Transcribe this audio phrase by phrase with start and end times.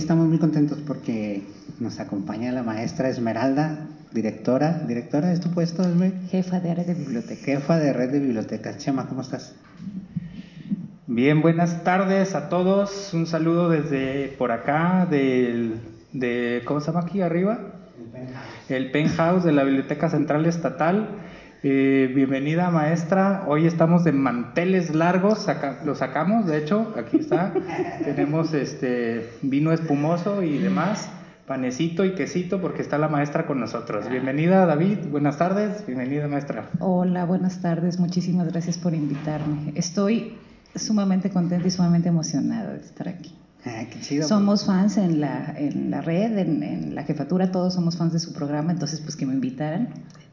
[0.00, 1.42] estamos muy contentos porque
[1.78, 4.82] nos acompaña la maestra Esmeralda, directora.
[4.88, 6.12] ¿Directora es tu puesto, Esme?
[6.30, 7.44] Jefa de área de biblioteca.
[7.44, 8.78] Jefa de red de bibliotecas.
[8.78, 9.54] Chema, ¿cómo estás?
[11.06, 13.12] Bien, buenas tardes a todos.
[13.12, 15.74] Un saludo desde por acá del,
[16.14, 17.58] de, ¿cómo se llama aquí arriba?
[18.70, 21.08] El penthouse de la Biblioteca Central Estatal.
[21.62, 23.44] Eh, bienvenida maestra.
[23.46, 27.52] Hoy estamos de manteles largos, saca- lo sacamos, de hecho, aquí está.
[28.04, 31.10] Tenemos este vino espumoso y demás,
[31.46, 34.08] panecito y quesito porque está la maestra con nosotros.
[34.08, 36.70] Bienvenida David, buenas tardes, bienvenida maestra.
[36.78, 37.98] Hola, buenas tardes.
[38.00, 39.72] Muchísimas gracias por invitarme.
[39.74, 40.38] Estoy
[40.74, 43.34] sumamente contenta y sumamente emocionada de estar aquí.
[43.66, 44.26] Ah, qué chido.
[44.26, 48.18] Somos fans en la, en la red, en, en la jefatura, todos somos fans de
[48.18, 49.90] su programa, entonces pues que me invitaran,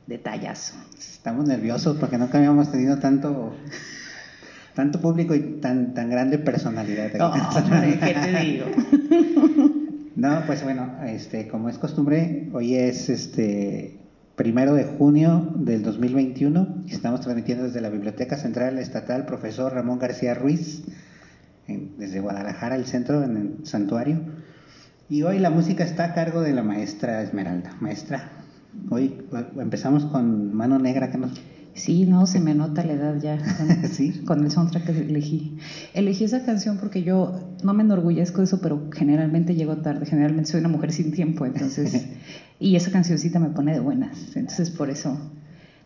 [0.08, 0.74] detallazo.
[0.98, 3.54] Estamos nerviosos porque nunca habíamos tenido tanto
[4.74, 7.12] tanto público y tan tan grande personalidad.
[7.20, 8.66] Oh, hombre, ¿qué te digo?
[10.18, 14.00] No, pues bueno, este, como es costumbre, hoy es este
[14.36, 20.00] primero de junio del 2021 y estamos transmitiendo desde la Biblioteca Central Estatal Profesor Ramón
[20.00, 20.82] García Ruiz,
[21.68, 24.22] en- desde Guadalajara, el centro, en el santuario.
[25.08, 27.76] Y hoy la música está a cargo de la maestra Esmeralda.
[27.80, 28.28] Maestra,
[28.90, 29.22] hoy
[29.58, 31.32] empezamos con Mano Negra, que nos...
[31.74, 34.24] Sí, no, se me nota la edad ya con, Sí.
[34.26, 35.58] con el soundtrack que elegí.
[35.94, 40.50] Elegí esa canción porque yo no me enorgullezco de eso, pero generalmente llego tarde, generalmente
[40.50, 42.08] soy una mujer sin tiempo, entonces,
[42.60, 45.20] y esa cancioncita me pone de buenas, entonces por eso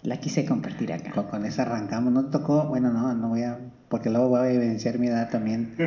[0.04, 1.12] la quise compartir acá.
[1.12, 2.14] Con, con esa arrancamos.
[2.14, 3.60] No tocó, bueno, no, no voy a,
[3.92, 5.74] porque luego voy a evidenciar mi edad también.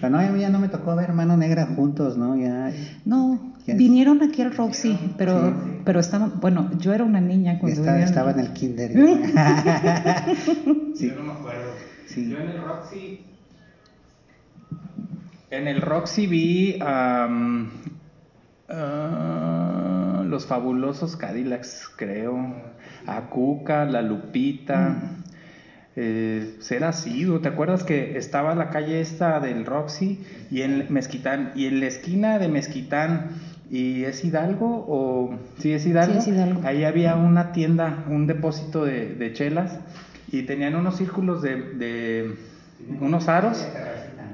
[0.00, 2.34] Pero no, ya no me tocó ver Mano Negra juntos, ¿no?
[2.34, 2.72] Ya,
[3.04, 5.54] No, vinieron aquí al Roxy, pero,
[5.84, 8.08] pero estaban, bueno, yo era una niña cuando estaba, vinieron.
[8.08, 8.92] estaba en el kinder.
[10.94, 11.72] sí, Yo no me acuerdo.
[12.06, 12.30] Sí.
[12.30, 13.20] Yo en el Roxy.
[15.50, 17.68] En el Roxy vi am,
[18.70, 22.54] ah, los fabulosos Cadillacs, creo.
[23.06, 25.17] A Cuca, la Lupita.
[26.00, 31.50] Eh, ser así, ¿te acuerdas que estaba la calle esta del Roxy y en Mezquitán
[31.56, 33.30] y en la esquina de Mezquitán
[33.68, 36.60] y es Hidalgo o sí es Hidalgo, Sí, es Hidalgo.
[36.62, 39.76] ahí había una tienda, un depósito de, de chelas
[40.30, 42.36] y tenían unos círculos de, de
[43.00, 43.66] unos aros,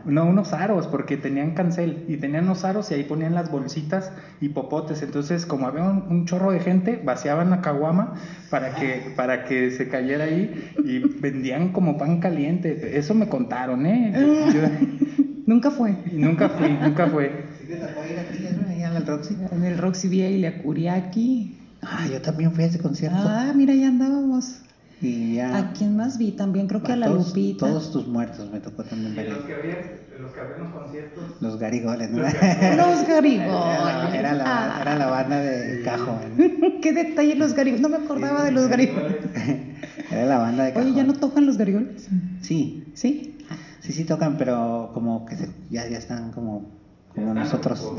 [0.07, 4.13] no unos aros porque tenían cancel y tenían unos aros y ahí ponían las bolsitas
[4.41, 8.15] y popotes, entonces como había un, un chorro de gente vaciaban la caguama
[8.51, 10.53] para que para que se cayera ahí
[10.85, 14.13] y vendían como pan caliente, eso me contaron, eh,
[14.53, 14.63] Yo-
[15.47, 15.99] Nunca fue.
[16.11, 17.45] y nunca fui, nunca fue.
[17.61, 19.37] ¿Sí te tocó ir a ti, Esme, allá al Roxy?
[19.51, 21.53] En el Roxy vi a Ilia Kuriaki.
[21.83, 23.19] Ah, yo también fui a ese concierto.
[23.21, 24.63] Ah, mira, ya andábamos.
[25.07, 25.57] Y ya.
[25.59, 26.33] ¿A quién más vi?
[26.33, 27.67] También creo que a la todos, Lupita.
[27.67, 29.27] Todos tus muertos me tocó también ver.
[29.27, 29.77] que había,
[30.21, 31.25] los que habían los conciertos.
[31.41, 32.23] Los garigoles, ¿no?
[32.23, 33.47] Los Era garigoles.
[33.49, 34.79] la, era la- Ah.
[34.83, 36.21] era la banda de Cajón.
[36.83, 37.81] Qué detalle los garigoles.
[37.83, 39.17] No me acordaba de los garigoles.
[40.11, 40.89] Era la banda de Cajón.
[40.89, 42.09] Oye, ¿ya no tocan los garigoles?
[42.43, 43.39] Sí, ¿Sí?
[43.81, 46.67] sí, sí tocan, pero como que se- ya, ya están como
[47.15, 47.93] como nosotros.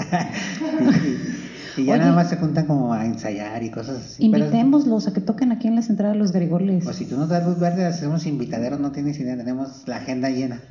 [1.78, 2.00] y, y ya Oye.
[2.02, 4.26] nada más se juntan como a ensayar y cosas así.
[4.26, 6.86] Invitémoslos a que toquen aquí en la central de los Garigoles.
[6.86, 10.30] O si tú nos das luz verde, hacemos invitaderos, no tienes idea, tenemos la agenda
[10.30, 10.62] llena.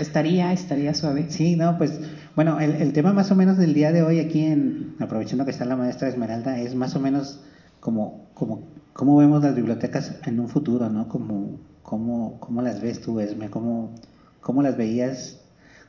[0.00, 1.26] estaría, estaría suave.
[1.30, 2.00] Sí, no, pues
[2.34, 5.50] bueno, el, el tema más o menos del día de hoy aquí en, aprovechando que
[5.50, 7.40] está la maestra Esmeralda, es más o menos
[7.80, 11.08] como, como cómo vemos las bibliotecas en un futuro, ¿no?
[11.08, 13.94] Como, cómo, cómo las ves tú, Esme, cómo,
[14.40, 15.38] cómo las veías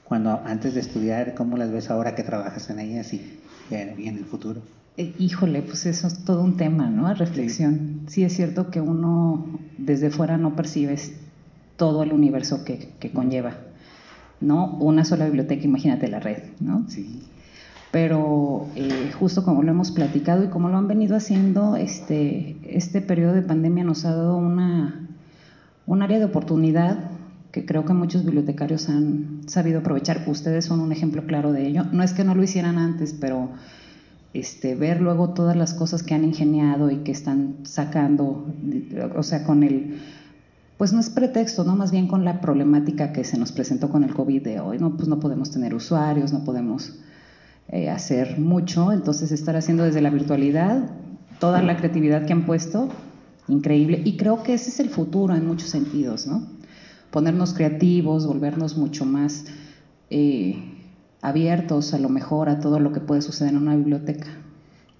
[0.08, 3.40] cuando antes de estudiar, cómo las ves ahora que trabajas en ellas y,
[3.70, 4.62] y en y en el futuro.
[4.98, 7.08] Eh, Híjole, pues eso es todo un tema, ¿no?
[7.08, 8.02] A reflexión.
[8.08, 8.24] Sí.
[8.24, 9.46] es cierto que uno
[9.78, 11.14] desde fuera no percibes
[11.76, 13.58] todo el universo que, que conlleva,
[14.42, 14.76] ¿no?
[14.78, 16.86] Una sola biblioteca, imagínate la red, ¿no?
[16.90, 17.22] Sí.
[17.92, 23.02] Pero eh, justo como lo hemos platicado y como lo han venido haciendo, este, este
[23.02, 25.08] periodo de pandemia nos ha dado una,
[25.86, 27.12] un área de oportunidad
[27.52, 30.24] que creo que muchos bibliotecarios han sabido aprovechar.
[30.28, 31.84] Ustedes son un ejemplo claro de ello.
[31.92, 33.50] No es que no lo hicieran antes, pero
[34.34, 38.46] este, ver luego todas las cosas que han ingeniado y que están sacando,
[39.16, 40.00] o sea, con el,
[40.78, 41.76] pues no es pretexto, ¿no?
[41.76, 44.96] Más bien con la problemática que se nos presentó con el COVID de hoy, ¿no?
[44.96, 47.00] Pues no podemos tener usuarios, no podemos
[47.70, 50.92] eh, hacer mucho, entonces estar haciendo desde la virtualidad
[51.40, 52.90] toda la creatividad que han puesto,
[53.48, 56.57] increíble, y creo que ese es el futuro en muchos sentidos, ¿no?
[57.12, 59.46] Ponernos creativos, volvernos mucho más
[60.10, 60.58] eh,
[61.22, 64.28] abiertos a lo mejor a todo lo que puede suceder en una biblioteca.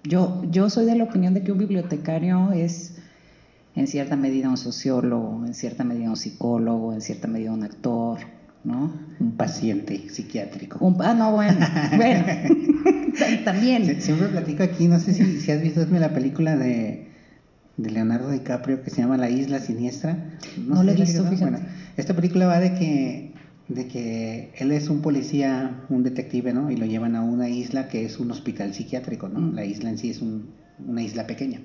[0.04, 2.96] Yo, yo soy de la opinión de que un bibliotecario es
[3.74, 8.18] en cierta medida un sociólogo, en cierta medida un psicólogo, en cierta medida un actor,
[8.64, 8.90] ¿no?
[9.20, 10.84] Un paciente psiquiátrico.
[10.84, 11.58] Un- ah, no, bueno,
[11.96, 12.24] bueno,
[13.44, 13.84] también.
[13.84, 17.08] Sie- Siempre platico aquí, no sé si, si has visto la película de,
[17.76, 20.16] de Leonardo DiCaprio que se llama La Isla Siniestra.
[20.66, 21.50] No la he visto, fíjate.
[21.50, 21.66] Bueno,
[21.98, 23.32] esta película va de que,
[23.68, 26.70] de que él es un policía, un detective, ¿no?
[26.70, 29.40] Y lo llevan a una isla que es un hospital psiquiátrico, ¿no?
[29.40, 29.54] Mm.
[29.54, 30.50] La isla en sí es un-
[30.86, 31.60] una isla pequeña.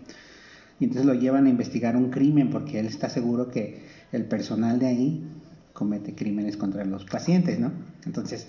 [0.79, 4.79] Y entonces lo llevan a investigar un crimen porque él está seguro que el personal
[4.79, 5.23] de ahí
[5.71, 7.71] comete crímenes contra los pacientes, ¿no?
[8.05, 8.47] Entonces,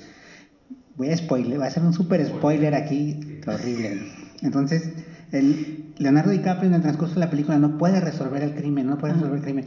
[0.96, 4.00] voy a spoiler, va a ser un super spoiler aquí, horrible.
[4.42, 4.90] Entonces,
[5.32, 8.98] el Leonardo DiCaprio en el transcurso de la película no puede resolver el crimen, no
[8.98, 9.66] puede resolver el crimen.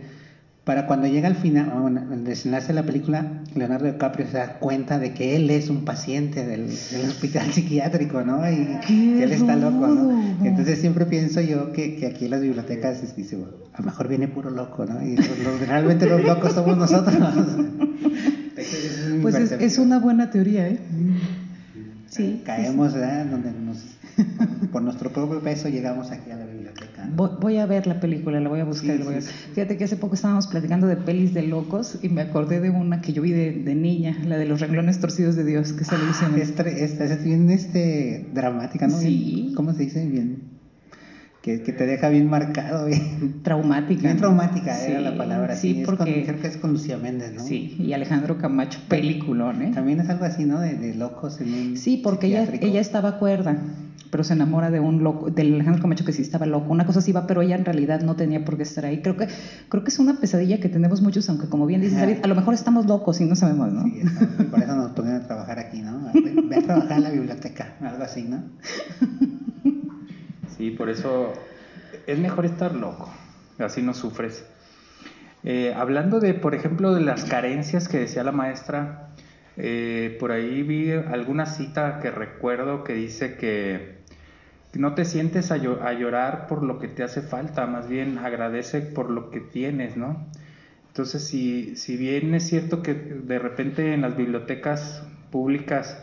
[0.67, 3.25] Para cuando llega al final, bueno, el desenlace de la película,
[3.55, 8.21] Leonardo DiCaprio se da cuenta de que él es un paciente del, del hospital psiquiátrico,
[8.23, 8.41] ¿no?
[8.51, 10.45] Y ¡Qué él está loco, ¿no?
[10.45, 13.85] Entonces siempre pienso yo que, que aquí en las bibliotecas es- dice, bueno, a lo
[13.85, 15.01] mejor viene puro loco, ¿no?
[15.01, 17.15] Y los- los- realmente los locos somos nosotros.
[19.21, 20.79] Pues es, es una buena teoría, ¿eh?
[22.09, 22.41] Sí.
[22.45, 23.25] Caemos, ¿verdad?
[23.25, 23.77] Donde nos,
[24.71, 27.05] por nuestro propio peso llegamos aquí a la biblioteca.
[27.05, 27.15] ¿no?
[27.15, 28.91] Voy, voy a ver la película, la voy a buscar.
[28.93, 29.49] Sí, la voy a- sí, sí.
[29.53, 33.01] Fíjate que hace poco estábamos platicando de pelis de locos y me acordé de una
[33.01, 36.05] que yo vi de, de niña, la de los renglones torcidos de Dios, que salió
[36.07, 38.97] Ah, Es, tre- es, es bien este, dramática, ¿no?
[38.99, 39.53] Bien- Sí.
[39.55, 40.05] ¿Cómo se dice?
[40.07, 40.57] Bien.
[41.41, 44.01] Que, te deja bien marcado, bien, traumática.
[44.01, 45.55] bien traumática Sí, era la palabra.
[45.55, 46.23] Sí, es con- porque.
[46.25, 47.41] creo que es con Lucía Méndez, ¿no?
[47.41, 49.71] Sí, y Alejandro Camacho, peliculón, ¿eh?
[49.73, 50.59] También es algo así, ¿no?
[50.59, 53.63] De, de locos en un Sí, porque ella, ella estaba cuerda,
[54.09, 56.71] pero se enamora de un loco, del Alejandro Camacho que sí estaba loco.
[56.71, 59.01] Una cosa así va, pero ella en realidad no tenía por qué estar ahí.
[59.01, 59.27] Creo que,
[59.69, 61.99] creo que es una pesadilla que tenemos muchos, aunque como bien dices.
[61.99, 63.83] David, a lo mejor estamos locos y no sabemos, ¿no?
[63.83, 66.11] Sí, eso, y por eso nos ponen a trabajar aquí, ¿no?
[66.13, 68.43] Ve a trabajar en la biblioteca, algo así, ¿no?
[70.57, 71.33] Sí, por eso
[72.07, 73.13] es mejor estar loco,
[73.59, 74.43] así no sufres.
[75.43, 79.09] Eh, hablando de, por ejemplo, de las carencias que decía la maestra,
[79.55, 83.96] eh, por ahí vi alguna cita que recuerdo que dice que
[84.73, 88.17] no te sientes a, llo- a llorar por lo que te hace falta, más bien
[88.17, 90.25] agradece por lo que tienes, ¿no?
[90.89, 95.97] Entonces, si, si bien es cierto que de repente en las bibliotecas públicas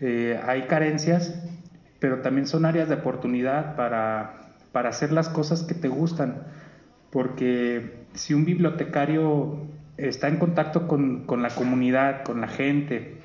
[0.00, 1.34] eh, hay carencias,
[2.00, 4.34] pero también son áreas de oportunidad para,
[4.72, 6.44] para hacer las cosas que te gustan.
[7.10, 9.58] Porque si un bibliotecario
[9.96, 13.18] está en contacto con, con la comunidad, con la gente,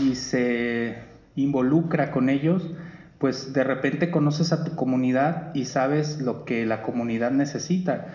[0.00, 0.96] y se
[1.36, 2.70] involucra con ellos,
[3.18, 8.06] pues de repente conoces a tu comunidad y sabes lo que la comunidad necesita.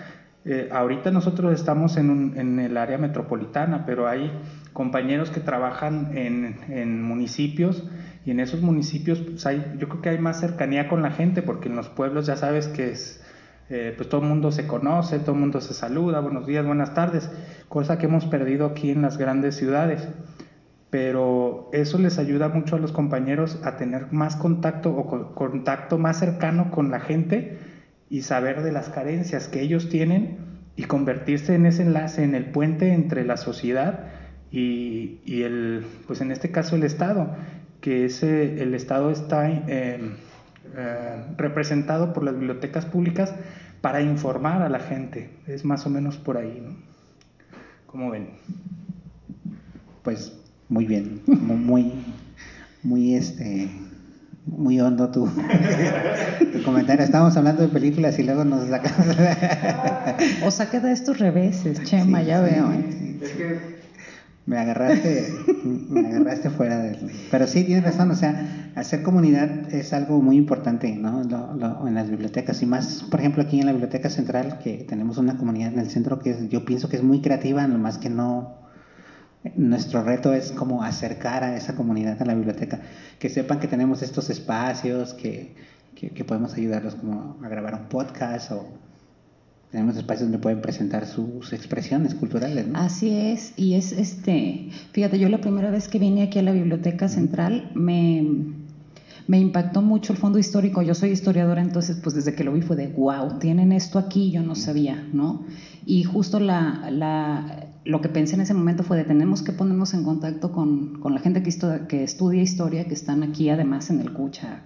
[0.43, 4.31] Eh, ahorita nosotros estamos en, un- en el área metropolitana, pero hay
[4.73, 7.83] compañeros que trabajan en, municipios
[8.25, 11.41] y en esos municipios pues hay, yo creo que hay más cercanía con la gente
[11.41, 13.23] porque en los pueblos ya sabes que es,
[13.69, 16.93] eh, pues todo el mundo se conoce, todo el mundo se saluda, buenos días, buenas
[16.93, 17.29] tardes,
[17.69, 20.07] cosa que hemos perdido aquí en las grandes ciudades
[20.91, 25.97] pero eso les ayuda mucho a los compañeros a tener más contacto o co- contacto
[25.97, 27.57] más cercano con la gente
[28.09, 30.37] y saber de las carencias que ellos tienen
[30.75, 34.07] y convertirse en ese enlace, en el puente entre la sociedad
[34.51, 37.33] y, y el, pues en este caso el Estado,
[37.79, 39.99] que ese, el Estado está eh,
[40.75, 43.33] eh, representado por las bibliotecas públicas
[43.79, 45.29] para informar a la gente.
[45.47, 46.75] Es más o menos por ahí, ¿no?
[47.87, 48.31] ¿Cómo ven?
[50.03, 50.37] Pues
[50.71, 51.91] muy bien, mu- muy,
[52.81, 53.69] muy este,
[54.45, 55.27] muy hondo tu,
[56.53, 57.03] tu comentario.
[57.03, 59.15] Estábamos hablando de películas y luego nos sacamos.
[60.45, 62.71] O saque de estos reveses, Chema, Sí, ya sí, veo.
[62.71, 62.85] ¿eh?
[62.97, 63.37] sí, Es sí.
[63.37, 63.81] que
[64.45, 65.27] Me agarraste,
[65.89, 66.97] me agarraste fuera del...
[67.29, 71.21] Pero sí, tienes razón, o sea, hacer comunidad es algo muy importante, ¿no?
[71.23, 74.85] Lo- lo- en las bibliotecas y más, por ejemplo, aquí en la Biblioteca Central, que
[74.87, 77.97] tenemos una comunidad en el centro que es- yo pienso que es muy creativa, nomás
[77.97, 78.60] que no...
[79.55, 82.81] Nuestro reto es como acercar a esa comunidad a la biblioteca,
[83.17, 85.55] que sepan que tenemos estos espacios, que,
[85.95, 88.67] que, podemos ayudarlos como a grabar un podcast o
[89.71, 92.77] tenemos espacios donde pueden presentar sus expresiones culturales, ¿no?
[92.77, 96.51] Así es, y es este, fíjate, yo la primera vez que vine aquí a la
[96.51, 98.23] Biblioteca Central me,
[99.27, 100.81] me impactó mucho el fondo histórico.
[100.81, 104.29] Yo soy historiadora, entonces pues desde que lo vi fue de wow, tienen esto aquí,
[104.29, 105.45] yo no sabía, ¿no?
[105.85, 109.93] Y justo la, la, lo que pensé en ese momento fue de tenemos que ponernos
[109.93, 113.89] en contacto con, con la gente que, estu- que estudia historia, que están aquí además
[113.89, 114.61] en el Cucha,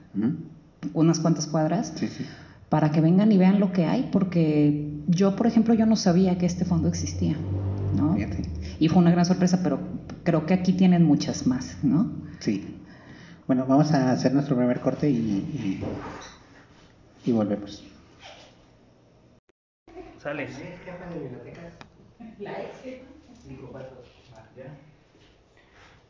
[0.94, 2.26] unas cuantas cuadras Sí, sí.
[2.70, 6.38] para que vengan y vean lo que hay, porque yo, por ejemplo, yo no sabía
[6.38, 7.38] que este fondo existía,
[7.96, 8.16] ¿no?
[8.16, 8.44] Fíjate.
[8.80, 9.80] Y fue una gran sorpresa, pero
[10.24, 12.12] creo que aquí tienen muchas más, ¿no?
[12.40, 12.76] Sí.
[13.48, 15.84] Bueno, vamos a hacer nuestro primer corte y, y,
[17.26, 17.84] y volvemos.
[24.30, 24.76] Sale.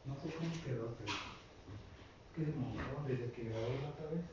[0.05, 1.11] No sé cómo quedó, pero
[2.35, 4.25] se movió desde que grabó la otra vez.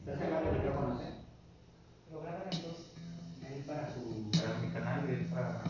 [0.00, 1.14] ¿Estás hablando de micrófonos, eh?
[2.10, 2.92] Lo graban en dos.
[3.44, 4.30] Ahí para su.
[4.30, 5.69] Para mi canal y él para.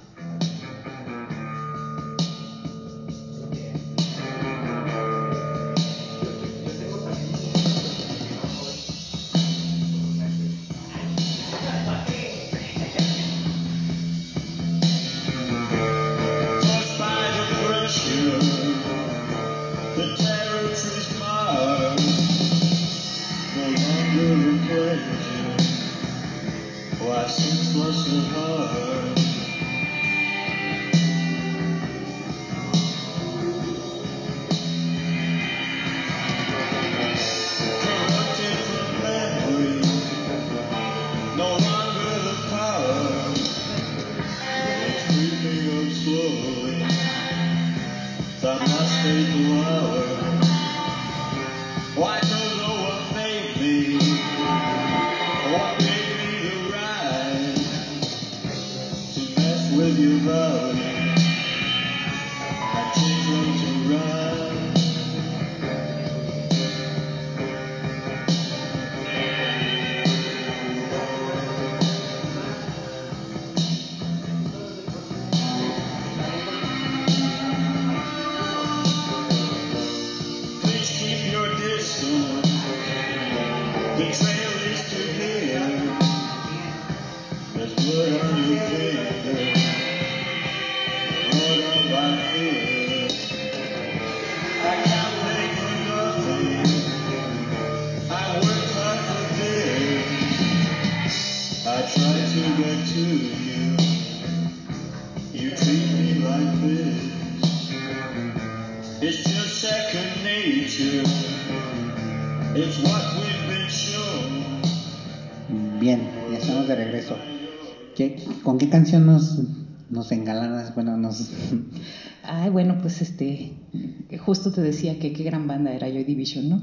[124.31, 126.63] Justo te decía que qué gran banda era Joy Division, ¿no?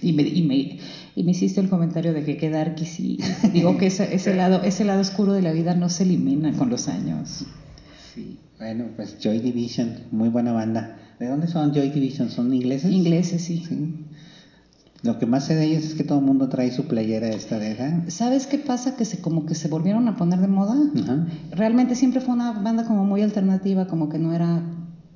[0.00, 0.78] Y me, y me,
[1.14, 3.18] y me hiciste el comentario de que qué darkies y
[3.52, 6.70] digo que ese, ese, lado, ese lado oscuro de la vida no se elimina con
[6.70, 7.44] los años.
[8.14, 8.38] Sí.
[8.58, 10.96] Bueno, pues Joy Division, muy buena banda.
[11.20, 12.30] ¿De dónde son Joy Division?
[12.30, 12.90] ¿Son ingleses?
[12.90, 13.62] Ingleses, sí.
[13.68, 13.94] Sí.
[15.02, 17.58] Lo que más sé de ellos es que todo el mundo trae su playera esta
[17.58, 18.10] de.
[18.10, 18.96] ¿Sabes qué pasa?
[18.96, 20.76] Que se como que se volvieron a poner de moda.
[21.50, 24.62] Realmente siempre fue una banda como muy alternativa, como que no era,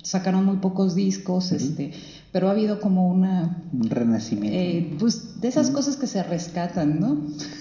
[0.07, 1.91] sacaron muy pocos discos, este,
[2.31, 4.57] pero ha habido como una, Un renacimiento.
[4.57, 7.17] eh, pues de esas cosas que se rescatan, ¿no?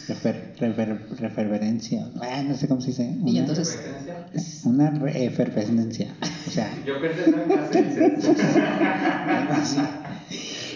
[0.08, 2.08] Refer- refer- referencia.
[2.20, 3.16] Ah, no sé cómo se dice.
[3.24, 3.78] Y Una- entonces,
[4.64, 6.14] Una efervescencia.
[6.46, 7.44] O sea, Yo pensé en la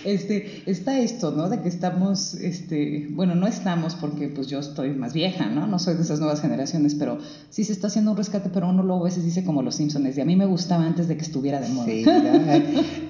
[0.04, 1.48] Este, está esto, ¿no?
[1.48, 5.66] De que estamos, este, bueno, no estamos porque pues yo estoy más vieja, ¿no?
[5.66, 7.18] No soy de esas nuevas generaciones, pero
[7.50, 10.16] sí se está haciendo un rescate, pero uno luego a veces dice como los Simpsons,
[10.16, 11.86] y a mí me gustaba antes de que estuviera de moda.
[11.86, 12.62] Sí, mira, es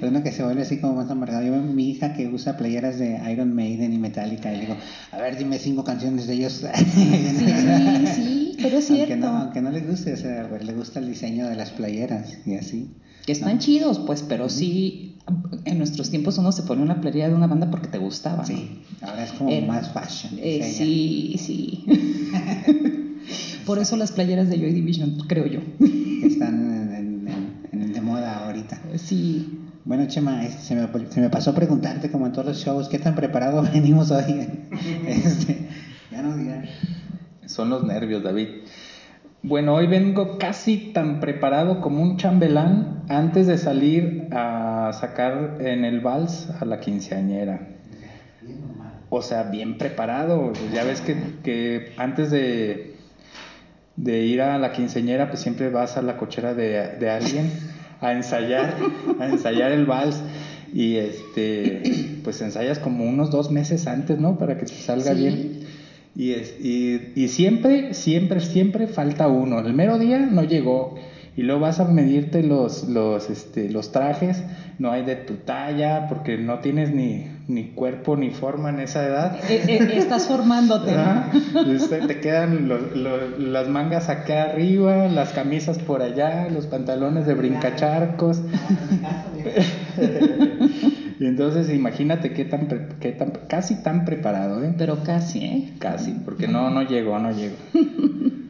[0.03, 1.45] uno que se vuelve así como más amargado.
[1.47, 4.77] Yo, mi hija que usa playeras de Iron Maiden y Metallica, y le digo,
[5.13, 6.65] a ver, dime cinco canciones de ellos.
[6.91, 9.27] Sí, sí, pero es Aunque cierto.
[9.27, 12.55] no, aunque no le guste, o sea, le gusta el diseño de las playeras y
[12.55, 12.91] así.
[13.25, 15.10] Que están chidos, pues, pero sí,
[15.65, 18.47] en nuestros tiempos uno se ponía una playera de una banda porque te gustaba, ¿no?
[18.47, 20.35] Sí, ahora es como Eh, más fashion.
[20.39, 21.85] Eh, sí, sí.
[23.67, 25.61] Por eso las playeras de Joy Division, creo yo.
[26.25, 27.29] Están en, en-
[27.73, 28.81] en- en- de moda ahorita.
[28.97, 29.59] Sí.
[29.85, 32.99] Bueno, Chema, este, se, me, se me pasó preguntarte, como en todos los shows, ¿qué
[32.99, 34.47] tan preparado venimos hoy?
[35.07, 35.67] Este,
[36.11, 36.69] ya no digas.
[37.47, 38.49] Son los nervios, David.
[39.43, 45.85] Bueno, hoy vengo casi tan preparado como un chambelán antes de salir a sacar en
[45.85, 47.61] el vals a la quinceañera.
[49.09, 50.53] O sea, bien preparado.
[50.75, 52.93] Ya ves que, que antes de,
[53.97, 57.51] de ir a la quinceañera, pues siempre vas a la cochera de, de alguien
[58.01, 58.75] a ensayar,
[59.19, 60.23] a ensayar el vals.
[60.73, 61.83] Y este,
[62.23, 64.39] pues ensayas como unos dos meses antes, ¿no?
[64.39, 65.19] Para que te salga Sí.
[65.23, 65.61] bien.
[66.17, 69.61] Y, es- y, y siempre, siempre, siempre falta uno.
[69.61, 70.97] El mero día no llegó.
[71.37, 74.43] Y luego vas a medirte los, los, este, los trajes,
[74.79, 79.07] no hay de tu talla, porque no tienes ni, ni cuerpo ni forma en esa
[79.07, 79.39] edad.
[79.49, 80.91] Eh, eh, estás formándote.
[82.07, 87.35] Te quedan lo- lo- las mangas acá arriba, las camisas por allá, los pantalones de
[87.35, 88.43] brincacharcos.
[91.21, 92.67] Y entonces imagínate qué tan,
[92.99, 94.75] qué tan casi tan preparado, ¿eh?
[94.77, 95.75] Pero casi, ¿eh?
[95.79, 97.57] Casi, porque no, no llegó, no llegó.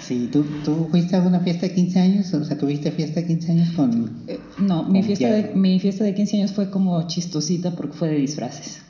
[0.00, 2.32] Sí, ¿tú, ¿tú fuiste a alguna fiesta de 15 años?
[2.32, 4.10] O sea, ¿tuviste fiesta de 15 años con...?
[4.26, 7.92] Eh, No, mi Con fiesta, de, mi fiesta de 15 años fue como chistosita porque
[7.94, 8.80] fue de disfraces.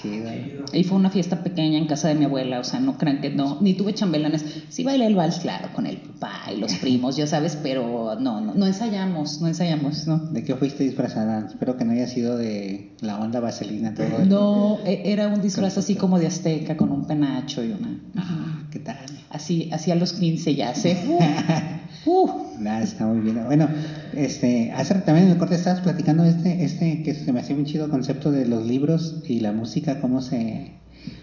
[0.00, 0.30] Chido.
[0.72, 3.30] Y fue una fiesta pequeña en casa de mi abuela, o sea, no crean que
[3.30, 4.44] no, ni tuve chambelanes.
[4.68, 8.40] Sí bailé el vals, claro, con el papá y los primos, ya sabes, pero no,
[8.40, 10.18] no, no ensayamos, no ensayamos, no.
[10.30, 11.46] ¿De qué fuiste disfrazada?
[11.46, 14.24] Espero que no haya sido de la onda vaselina todo.
[14.24, 18.00] No, e- era un disfraz así como de azteca, con un penacho y una...
[18.16, 18.96] Ah, ¿qué tal?
[19.30, 20.98] Así, así a los 15 ya sé.
[22.06, 23.44] Uh, Nada, está muy bien.
[23.44, 23.68] Bueno,
[24.14, 27.66] este, hace también en el corte estabas platicando este, este que se me hacía un
[27.66, 30.72] chido concepto de los libros y la música, cómo se...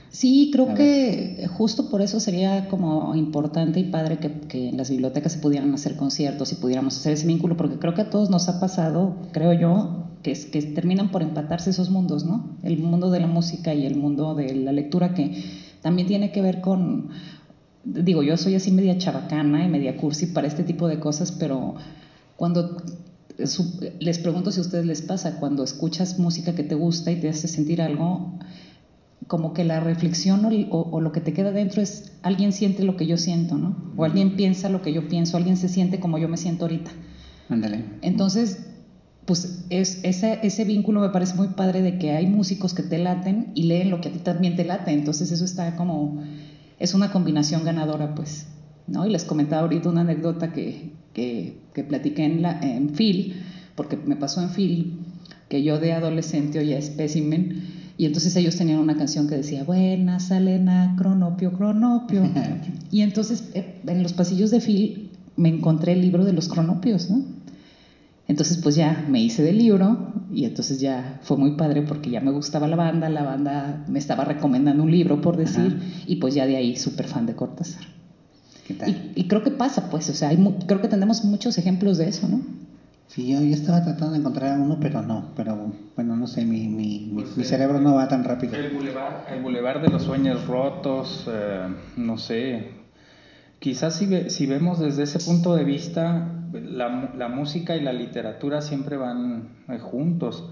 [0.09, 4.89] Sí, creo que justo por eso sería como importante y padre que, que en las
[4.89, 8.29] bibliotecas se pudieran hacer conciertos y pudiéramos hacer ese vínculo, porque creo que a todos
[8.29, 12.57] nos ha pasado, creo yo, que, es, que terminan por empatarse esos mundos, ¿no?
[12.63, 15.43] El mundo de la música y el mundo de la lectura, que
[15.81, 17.09] también tiene que ver con,
[17.93, 21.75] digo, yo soy así media chabacana y media cursi para este tipo de cosas, pero
[22.35, 22.77] cuando
[23.45, 27.19] su- les pregunto si a ustedes les pasa, cuando escuchas música que te gusta y
[27.19, 28.33] te hace sentir algo,
[29.27, 32.83] como que la reflexión o, o- o lo que te queda dentro es alguien siente
[32.83, 33.75] lo que yo siento, ¿no?
[33.97, 36.91] O alguien piensa lo que yo pienso, alguien se siente como yo me siento ahorita.
[37.49, 37.83] Ándale.
[38.01, 38.59] Entonces,
[39.25, 42.97] pues es, ese, ese vínculo me parece muy padre de que hay músicos que te
[42.97, 44.91] laten y leen lo que a ti también te late.
[44.91, 46.21] Entonces eso está como,
[46.79, 48.47] es una combinación ganadora, pues.
[48.87, 49.05] ¿no?
[49.05, 53.35] Y les comentaba ahorita una anécdota que, que, que platiqué en, la, en Phil,
[53.75, 54.99] porque me pasó en Phil,
[55.49, 60.19] que yo de adolescente oía Specimen, y entonces ellos tenían una canción que decía, buena
[60.19, 62.29] Salena, cronopio, cronopio.
[62.91, 67.09] y entonces eh, en los pasillos de Phil me encontré el libro de los cronopios,
[67.09, 67.36] ¿no?
[68.27, 72.19] Entonces pues ya me hice del libro y entonces ya fue muy padre porque ya
[72.19, 76.03] me gustaba la banda, la banda me estaba recomendando un libro por decir Ajá.
[76.05, 77.83] y pues ya de ahí súper fan de Cortázar.
[78.67, 78.89] ¿Qué tal?
[78.89, 81.97] Y, y creo que pasa pues, o sea, hay mu- creo que tenemos muchos ejemplos
[81.97, 82.41] de eso, ¿no?
[83.07, 85.29] Sí, yo, yo estaba tratando de encontrar uno, pero no.
[85.37, 88.53] Pero bueno, no sé, mi, mi, mi, mi cerebro no va tan rápido.
[88.57, 92.71] El bulevar, el bulevar de los sueños rotos, eh, no sé.
[93.59, 97.93] Quizás si, ve- si vemos desde ese punto de vista, la, la música y la
[97.93, 100.51] literatura siempre van eh, juntos.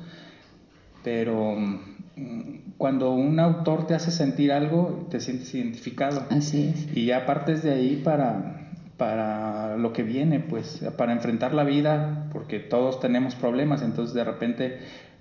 [1.04, 6.26] Pero mm, cuando un autor te hace sentir algo, te sientes identificado.
[6.30, 6.96] Así es.
[6.96, 12.28] Y ya partes de ahí para, para lo que viene, pues, para enfrentar la vida,
[12.32, 14.80] porque todos tenemos problemas, entonces de repente,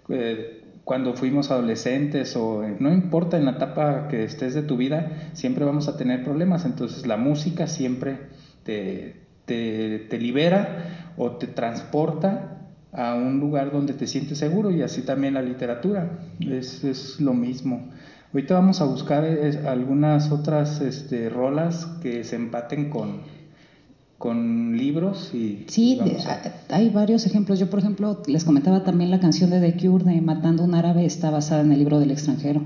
[0.08, 5.30] eh, cuando fuimos adolescentes o no importa en la etapa que estés de tu vida,
[5.32, 8.18] siempre vamos a tener problemas, entonces la música siempre
[8.64, 12.50] te, te, te libera o te transporta
[12.92, 17.34] a un lugar donde te sientes seguro y así también la literatura, es, es lo
[17.34, 17.88] mismo.
[18.32, 19.24] Ahorita vamos a buscar
[19.66, 23.18] algunas otras este, rolas que se empaten con,
[24.18, 27.58] con libros y Sí, y vamos de- a- hay varios ejemplos.
[27.58, 30.74] Yo, por ejemplo, les comentaba también la canción de The Cure de Matando a un
[30.74, 32.62] árabe está basada en el libro del extranjero,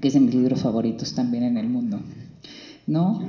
[0.00, 2.00] que es de mis libros favoritos también en el mundo.
[2.86, 3.20] ¿No?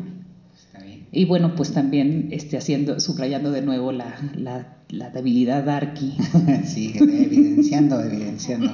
[1.12, 6.18] Y bueno, pues también este, haciendo, subrayando de nuevo la, la, debilidad darky.
[6.66, 8.72] Sí, evidenciando, evidenciando.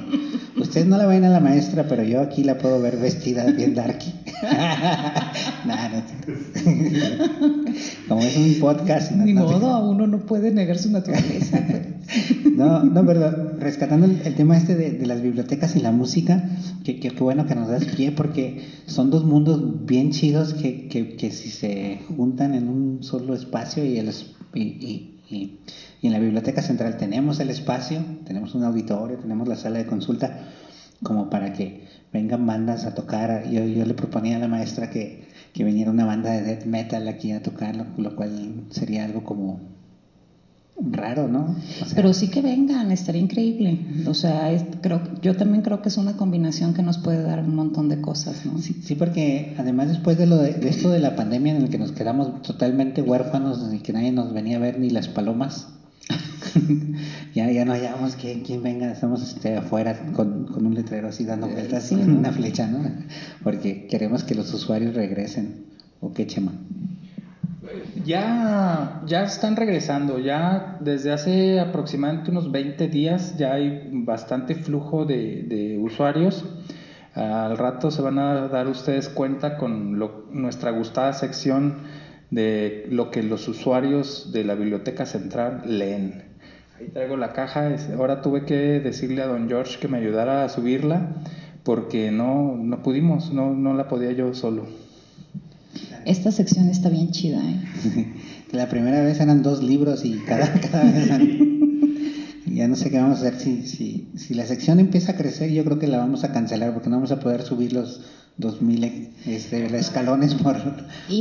[0.56, 3.74] Ustedes no la ven a la maestra, pero yo aquí la puedo ver vestida bien
[3.74, 4.12] darky.
[5.64, 6.63] Nah, no.
[8.08, 9.12] Como es un podcast.
[9.12, 11.64] no- Ni no modo, uno no puede negar su naturaleza.
[11.68, 12.54] pues.
[12.56, 16.44] No, no, pero rescatando el, el tema este de, de las bibliotecas y la música,
[16.84, 20.88] que, que, qué bueno que nos das pie porque son dos mundos bien chidos que,
[20.88, 24.10] que, que si se juntan en un solo espacio y, el,
[24.54, 25.58] y, y- y-
[26.02, 29.86] y en la biblioteca central tenemos el espacio, tenemos un auditorio, tenemos la sala de
[29.86, 30.38] consulta,
[31.02, 33.48] como para que vengan bandas a tocar.
[33.50, 35.23] Yo, yo le proponía a la maestra que,
[35.54, 39.24] que viniera una banda de death metal aquí a tocar, lo, lo cual sería algo
[39.24, 39.60] como
[40.90, 41.56] raro, ¿no?
[41.80, 43.78] O sea, Pero sí que vengan, estaría increíble.
[44.08, 47.40] O sea, es- creo, yo también creo que es una combinación que nos puede dar
[47.40, 48.58] un montón de cosas, ¿no?
[48.58, 51.70] Sí, sí, porque además después de, lo de, de esto de la pandemia en el
[51.70, 55.68] que nos quedamos totalmente huérfanos y que nadie nos venía a ver ni las palomas,
[57.34, 61.24] ya, ya no hallamos quién, quién venga, estamos este, afuera con, con un letrero así
[61.24, 62.18] dando vueltas Sí, con ¿no?
[62.18, 62.82] una flecha, ¿no?
[63.42, 65.64] Porque queremos que los usuarios regresen.
[66.00, 66.52] ¿O qué, Chema?
[68.04, 75.04] Ya, ya están regresando, ya desde hace aproximadamente unos 20 días ya hay bastante flujo
[75.06, 76.44] de, de usuarios.
[77.14, 81.76] Al rato se van a dar ustedes cuenta con lo- nuestra gustada sección
[82.34, 86.22] de lo que los usuarios de la Biblioteca Central leen.
[86.78, 90.48] Ahí traigo la caja, ahora tuve que decirle a don George que me ayudara a
[90.48, 91.14] subirla
[91.62, 94.66] porque no, no pudimos, no, no la podía yo solo.
[96.04, 98.12] Esta sección está bien chida, ¿eh?
[98.52, 101.54] La primera vez eran dos libros y cada, cada vez eran-
[102.46, 103.40] Ya no sé qué vamos a hacer.
[103.40, 106.72] Si, si, si la sección empieza a crecer, yo creo que la vamos a cancelar
[106.72, 108.02] porque no vamos a poder subir los
[108.36, 110.56] 2000 este, escalones por,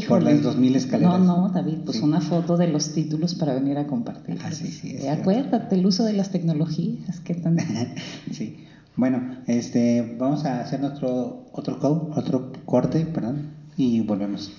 [0.08, 1.20] por las 2000 escaleras.
[1.20, 2.04] No, no, David, pues Sí.
[2.04, 4.40] una foto de los títulos para venir a compartir.
[4.44, 7.58] Ah, sí, sí, es Eh, acuérdate, el uso de las tecnologías, que tan...
[8.32, 8.58] sí.
[8.96, 13.48] Bueno, este, vamos a hacer nuestro otro, co- otro corte, perdón,
[13.78, 14.52] y volvemos.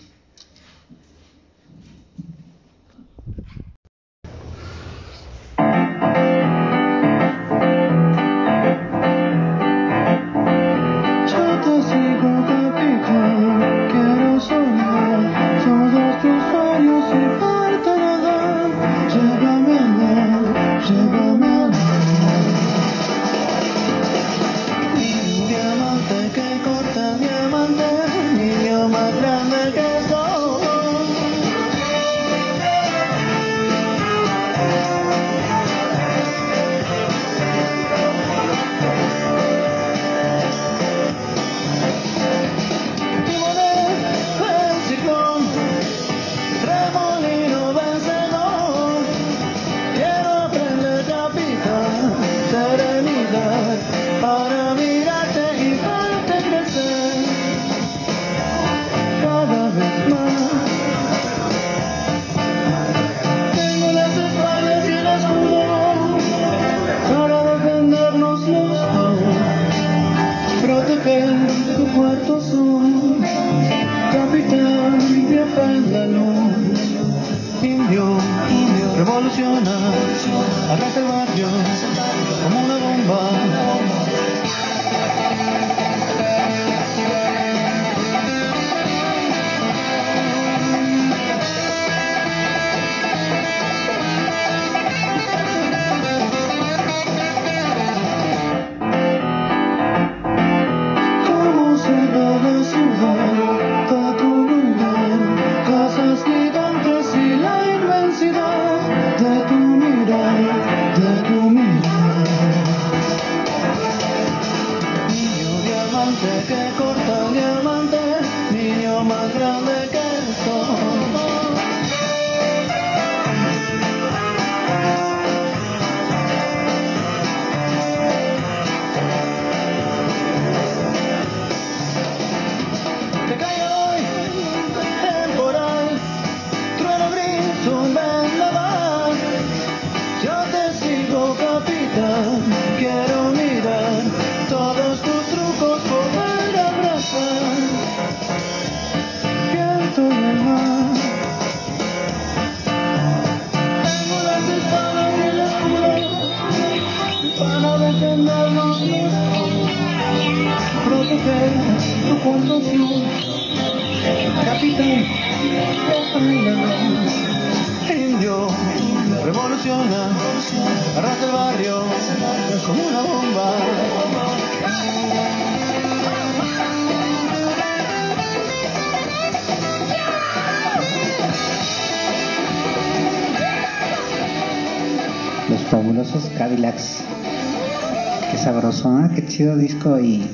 [189.56, 189.98] Disco.
[189.98, 190.26] Y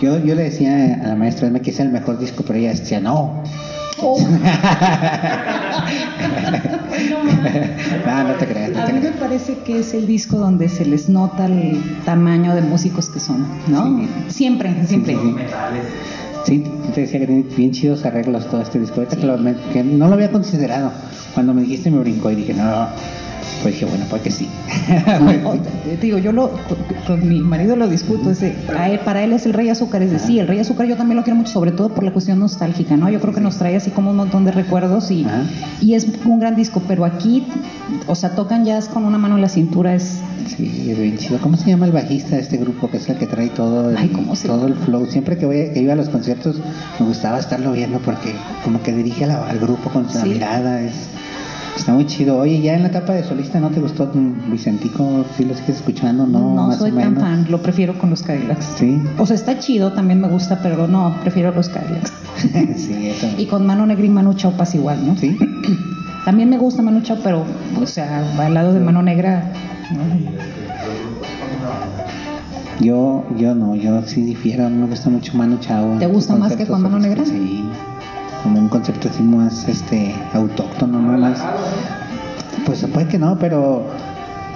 [0.00, 2.70] yo, yo le decía a la maestra me que es el mejor disco, pero ella
[2.70, 3.42] decía, no.
[4.00, 4.18] Oh.
[8.06, 10.68] no, no te creas, no A te mí me parece que es el disco donde
[10.68, 13.98] se les nota el tamaño de músicos que son, ¿no?
[13.98, 14.08] Sí.
[14.28, 15.14] Siempre, siempre.
[15.14, 15.44] Sí, sí.
[16.44, 18.96] Sí, te decía que tiene bien chidos arreglos todo este disco.
[18.96, 19.38] Ahorita que, lo-
[19.72, 20.90] que no lo había considerado.
[21.34, 22.88] Cuando me dijiste me brincó y dije, no.
[23.62, 24.48] Pues dije, bueno, pues que sí.
[25.44, 29.00] O- te digo, yo lo, con, con mi marido lo discuto, es de, a él-
[29.00, 31.22] para él es el rey azúcar, es de sí, el rey azúcar yo también lo
[31.22, 33.08] quiero mucho, sobre todo por la cuestión nostálgica, ¿no?
[33.10, 35.42] Yo creo que nos trae así como un montón de recuerdos y, Ajá.
[35.80, 37.44] y es un gran disco, pero aquí,
[38.06, 40.20] o sea, tocan jazz con una mano en la cintura, es,
[40.56, 41.38] Sí, es bien chido.
[41.40, 42.90] ¿Cómo se llama el bajista de este grupo?
[42.90, 45.06] Que es el que trae todo el, Ay, ¿cómo se todo el flow.
[45.06, 46.56] Siempre que, voy, que iba a los conciertos
[46.98, 50.30] me gustaba estarlo viendo porque como que dirige la- al grupo con su Sí.
[50.30, 50.80] mirada.
[50.82, 50.94] Es,
[51.76, 52.38] está muy chido.
[52.38, 54.10] Oye, ya en la etapa de solista no te gustó
[54.50, 55.24] Vicentico?
[55.36, 56.26] ¿Sí lo sigues escuchando?
[56.26, 57.22] No, no, más soy o tan menos.
[57.22, 58.64] fan, lo prefiero con los Cadillacs.
[58.76, 62.12] Sí, O sea, está chido, también me gusta, pero no, prefiero los Cadillacs.
[62.76, 63.28] sí, eso.
[63.38, 65.16] Y con Mano Negra y Manu Chao pasa igual, ¿no?
[65.16, 65.36] Sí,
[66.24, 67.44] También me gusta Manu Chao, pero,
[67.80, 69.50] o sea, al lado de Mano Negra,
[69.92, 70.32] ¿no?
[72.84, 74.68] yo, yo no, yo sí difiero.
[74.70, 75.98] Me gusta mucho Manu Chao.
[75.98, 76.98] ¿Te gusta más que con Mano.
[76.98, 77.24] Negra?
[77.24, 77.64] Sí,
[78.42, 81.18] como un concepto así más este autóctono, ¿no?
[81.18, 81.42] Más,
[82.66, 83.86] pues puede que no, pero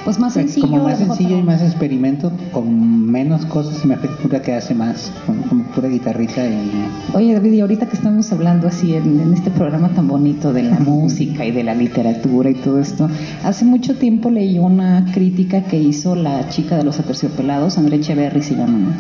[0.04, 0.68] pues más Es sencillo.
[0.68, 5.10] como más sencillo y más experimento, con menos cosas y me figura que hace más,
[5.26, 6.88] con, con pura guitarrita y...
[7.12, 10.62] Oye, David, y ahorita que estamos hablando así en, en este programa tan bonito de
[10.62, 13.08] la música y de la literatura y todo esto,
[13.42, 18.42] hace mucho tiempo leí una crítica que hizo la chica de los aterciopelados, Andrea Echeverry
[18.42, 18.96] se llama.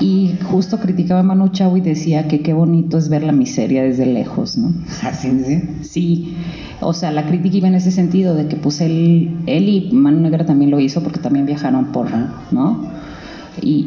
[0.00, 3.82] Y justo criticaba a Manu Chao y decía que qué bonito es ver la miseria
[3.82, 4.72] desde lejos, ¿no?
[5.02, 5.62] Así, ¿sí?
[5.82, 6.36] Sí,
[6.80, 10.20] o sea, la crítica iba en ese sentido de que pues él, él y Manu
[10.20, 12.08] Negra también lo hizo porque también viajaron por,
[12.50, 13.03] ¿no?
[13.62, 13.86] Y,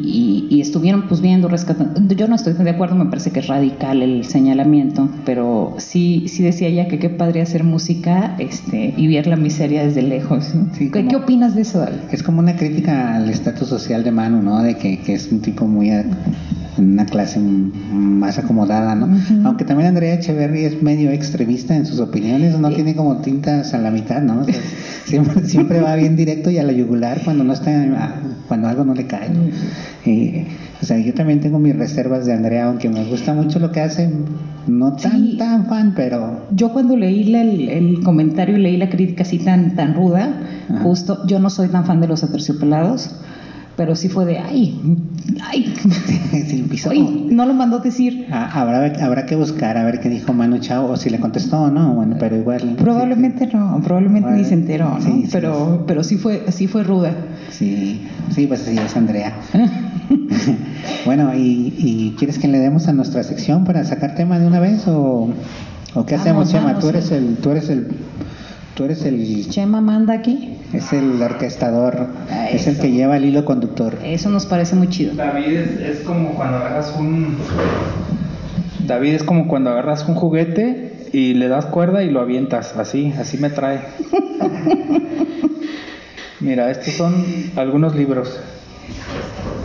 [0.50, 2.14] y- y estuvieron pues viendo, rescatando.
[2.14, 6.42] Yo no estoy de acuerdo, me parece que es radical el señalamiento, pero sí, sí
[6.42, 10.54] decía ella que qué padre hacer música este, y ver la miseria desde lejos.
[10.54, 10.68] ¿no?
[10.74, 11.98] Sí, ¿Qué, como- qué opinas de eso, David?
[12.12, 14.62] Es como una crítica al estatus social de Manu, ¿no?
[14.62, 15.90] De que, que es un tipo muy...
[15.90, 16.04] a-
[16.78, 19.08] una clase más acomodada, ¿no?
[19.44, 23.78] Aunque también Andrea Echeverry es medio extremista en sus opiniones, no tiene como tintas a
[23.78, 24.42] la mitad, ¿no?
[24.42, 24.54] O sea,
[25.04, 28.94] siempre, siempre va bien directo y a la yugular cuando no está, cuando algo no
[28.94, 29.28] le cae.
[30.04, 30.44] Y,
[30.80, 33.80] o sea, yo también tengo mis reservas de Andrea, aunque me gusta mucho lo que
[33.80, 34.10] hace,
[34.66, 35.36] no tan, Sí.
[35.38, 39.38] tan fan, pero Yo cuando leí la- el, el comentario y leí la crítica así
[39.38, 40.40] tan, tan ruda,
[40.70, 40.80] Ajá.
[40.82, 43.10] justo, yo no soy tan fan de los aterciopelados,
[43.78, 44.76] pero sí fue de, ay,
[45.40, 45.72] ay,
[46.48, 46.90] sí, pisó.
[46.90, 48.26] ay, no lo mandó decir.
[48.28, 51.62] Ah, habrá, habrá que buscar a ver qué dijo Manu Chao o si le contestó
[51.62, 52.74] o no, bueno, pero igual.
[52.76, 55.00] Probablemente no, probablemente ni se enteró, ¿no?
[55.00, 55.28] sí, sí.
[55.30, 57.14] pero, pero sí fue, sí fue ruda.
[57.50, 58.02] Sí,
[58.34, 59.32] sí, pues así es Andrea.
[61.06, 64.58] bueno, ¿y, y quieres que le demos a nuestra sección para sacar tema de una
[64.58, 65.30] vez o,
[65.94, 66.64] o qué hacemos, Vamos, Chema?
[66.64, 67.86] vamos, Tú eres el, tú eres el,
[68.78, 70.56] tú eres el, Chema manda aquí.
[70.72, 73.98] es el orquestador, Ah, es el que lleva el hilo conductor.
[74.04, 75.16] Eso nos parece muy chido.
[75.16, 77.36] David es, es como cuando agarras un.
[78.86, 82.76] David es como cuando agarras un juguete y le das cuerda y lo avientas.
[82.76, 83.80] Así, así me trae.
[86.40, 87.24] Mira, estos son
[87.56, 88.38] algunos libros.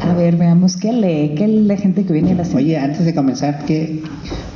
[0.01, 2.57] A ver, veamos qué lee, qué lee la gente que viene a la cena?
[2.57, 4.01] Oye, antes de comenzar, que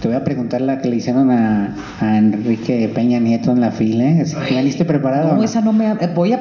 [0.02, 3.72] te voy a preguntar la que le hicieron a, a Enrique Peña Nieto en la
[3.72, 4.04] fila.
[4.06, 4.26] ¿eh?
[4.52, 5.30] ¿Veniste preparado?
[5.30, 5.44] No, no?
[5.44, 5.88] esa no me...
[5.88, 6.38] ha- Voy a,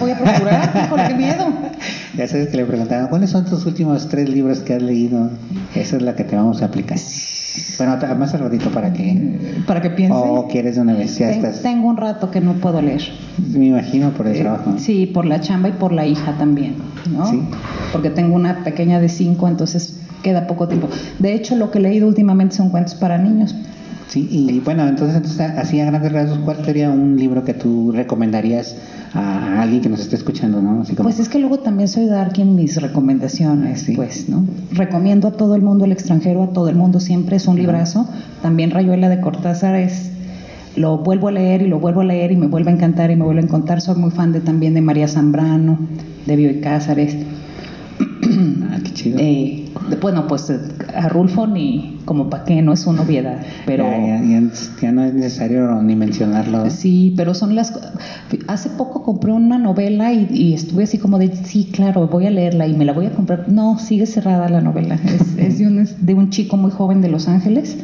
[0.00, 1.46] voy a procurar, híjole, qué miedo.
[2.16, 5.30] Ya sabes que le preguntaron, ¿cuáles son tus últimos tres libros que has leído?
[5.74, 6.98] Esa es la que te vamos a aplicar.
[7.78, 9.38] Bueno, más al ratito para que...
[9.66, 10.16] Para que piense.
[10.16, 11.62] O quieres de una vez, ya Ten- estás.
[11.62, 13.02] Tengo un rato que no puedo leer.
[13.52, 14.70] Me imagino por el trabajo.
[14.76, 16.74] Eh, Sí, por la chamba y por la hija también,
[17.10, 17.26] ¿no?
[17.26, 17.40] Sí.
[17.92, 20.88] Porque tengo una pequeña de cinco, entonces queda poco tiempo.
[21.20, 23.54] De hecho, lo que he leído últimamente son cuentos para niños.
[24.08, 27.90] Sí, y bueno, entonces, entonces así a grandes rasgos, ¿cuál sería un libro que tú
[27.92, 28.76] recomendarías
[29.14, 30.82] a, alguien que nos esté escuchando, no?
[30.82, 33.94] Así como, Pues es que luego también soy darky en mis recomendaciones, Sí.
[33.94, 34.44] pues, ¿no?
[34.72, 38.06] Recomiendo a todo el mundo, al extranjero, a todo el mundo, siempre es un librazo.
[38.42, 40.10] También Rayuela de Cortázar es,
[40.76, 43.16] lo vuelvo a leer y lo vuelvo a leer y me vuelve a encantar y
[43.16, 43.80] me vuelve a encantar.
[43.80, 45.78] Soy muy fan de, también de María Zambrano,
[46.26, 47.16] de Bioy Cázares.
[48.70, 49.18] ah, qué chido.
[49.18, 49.63] Eh,
[50.00, 50.58] bueno, pues eh,
[50.94, 53.84] a Rulfo ni como para qué, no es una obviedad, pero...
[53.84, 54.50] Ya, ya- ya-
[54.82, 56.70] ya no es necesario ni mencionarlo.
[56.70, 57.72] Sí, pero son las...
[58.48, 62.30] Hace poco compré una novela y, y estuve así como de, sí, claro, voy a
[62.30, 63.48] leerla y me la voy a comprar.
[63.48, 64.94] No, sigue cerrada la novela.
[65.04, 67.76] Es, es de, un, de un chico muy joven de Los Ángeles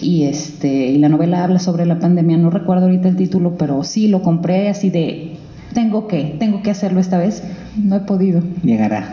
[0.00, 2.36] y, este, y la novela habla sobre la pandemia.
[2.36, 5.36] No recuerdo ahorita el título, pero sí lo compré así de,
[5.72, 7.42] tengo que, tengo que hacerlo esta vez.
[7.82, 8.42] No he podido.
[8.62, 9.08] Llegará,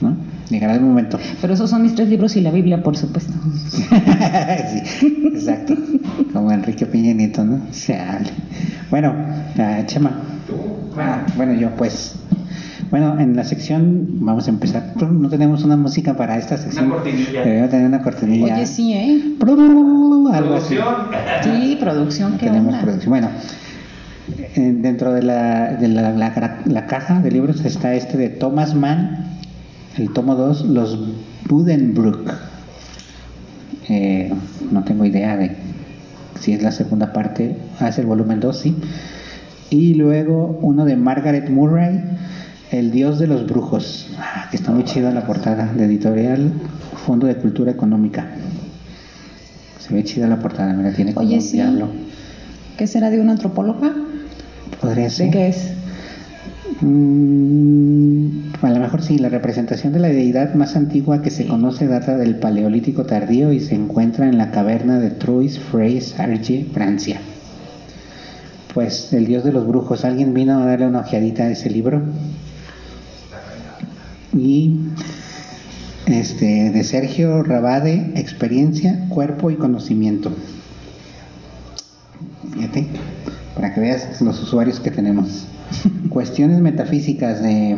[0.00, 0.16] ¿no?
[0.50, 1.18] Llegará el momento.
[1.40, 3.32] Pero esos son mis tres libros y la Biblia, por supuesto.
[3.70, 5.74] sí, exacto.
[6.32, 7.60] Como Enrique Peña Nieto, ¿no?
[7.70, 8.30] Chale.
[8.90, 9.14] Bueno,
[9.86, 10.10] Chema.
[10.98, 12.14] Ah, bueno, yo pues.
[12.90, 14.94] Bueno, en la sección vamos a empezar.
[15.10, 16.88] No tenemos una música para esta sección.
[16.88, 17.40] cortinilla.
[17.40, 18.54] Deberíamos tener una cortinilla.
[18.54, 19.34] Oye, sí, ¿eh?
[20.32, 20.76] Algo así.
[21.42, 22.80] Sí, producción, qué Tenemos onda.
[22.80, 23.10] producción.
[23.10, 23.28] Bueno,
[24.56, 28.74] eh, dentro de, la, de la, la- la caja de libros está este de Thomas
[28.74, 29.37] Mann,
[29.98, 30.98] el tomo 2, Los
[31.48, 32.32] Buddenbrook.
[33.88, 34.32] Eh,
[34.70, 35.56] no tengo idea de
[36.38, 38.76] si es la segunda parte, ah, es el volumen 2, sí.
[39.70, 42.02] Y luego uno de Margaret Murray,
[42.70, 46.52] El Dios de los Brujos, ah, que está muy chida la portada, de editorial
[47.04, 48.26] Fondo de Cultura Económica.
[49.80, 51.56] Se ve chida la portada, mira, tiene como Oye, un sí.
[51.56, 51.88] diablo.
[52.76, 53.92] ¿Qué será de una antropóloga?
[54.80, 55.26] Podría ser.
[55.26, 55.77] ¿De qué es?
[56.80, 61.88] Mm, a lo mejor sí, la representación de la deidad más antigua que se conoce
[61.88, 67.20] data del Paleolítico tardío y se encuentra en la caverna de Trois Freys, Arge, Francia.
[68.74, 72.02] Pues el dios de los brujos, ¿alguien vino a darle una ojeadita a ese libro?
[74.36, 74.78] Y
[76.06, 80.30] este de Sergio Rabade, Experiencia, Cuerpo y Conocimiento.
[82.54, 82.86] Fíjate,
[83.56, 85.48] para que veas los usuarios que tenemos.
[86.08, 87.76] Cuestiones metafísicas de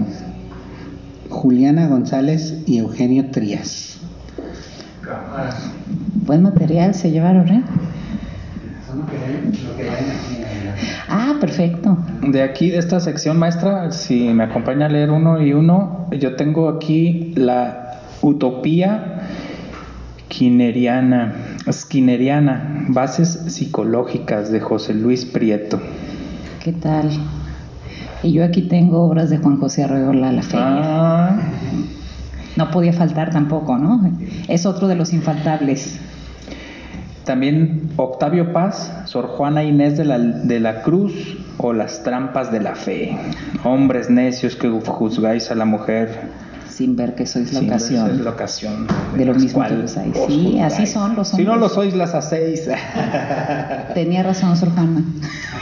[1.29, 3.99] Juliana González y Eugenio Trías.
[6.27, 7.63] Buen material se llevaron, ¿eh?
[11.09, 11.99] Ah, perfecto.
[12.23, 16.37] De aquí, de esta sección maestra, si me acompaña a leer uno y uno, yo
[16.37, 19.23] tengo aquí la utopía
[20.27, 21.35] skinneriana,
[21.71, 25.81] skinneriana, bases psicológicas de José Luis Prieto.
[26.63, 27.11] ¿Qué tal?
[28.23, 30.67] Y yo aquí tengo obras de Juan José Arreola, La Feria.
[30.69, 31.39] Ah,
[32.57, 34.11] No podía faltar tampoco, ¿no?
[34.49, 35.99] Es otro de los infaltables.
[37.25, 42.61] también Octavio Paz, Sor Juana Inés de la, de la Cruz o Las trampas de
[42.61, 43.17] la fe.
[43.65, 46.51] Hombres necios que juzgáis a la mujer.
[46.69, 48.07] Sin ver que sois la sin ocasión.
[48.07, 50.13] verse la ocasión De lo mismo que los hay.
[50.27, 51.69] Sí, así son los Si no hombres.
[51.71, 52.69] lo sois, las hacéis.
[53.95, 55.03] Tenía razón, Sor Juana.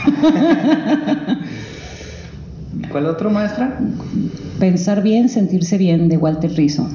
[2.91, 3.77] ¿Cuál otro, maestra?
[4.59, 6.87] Pensar bien, sentirse bien, de Walter Rizzo.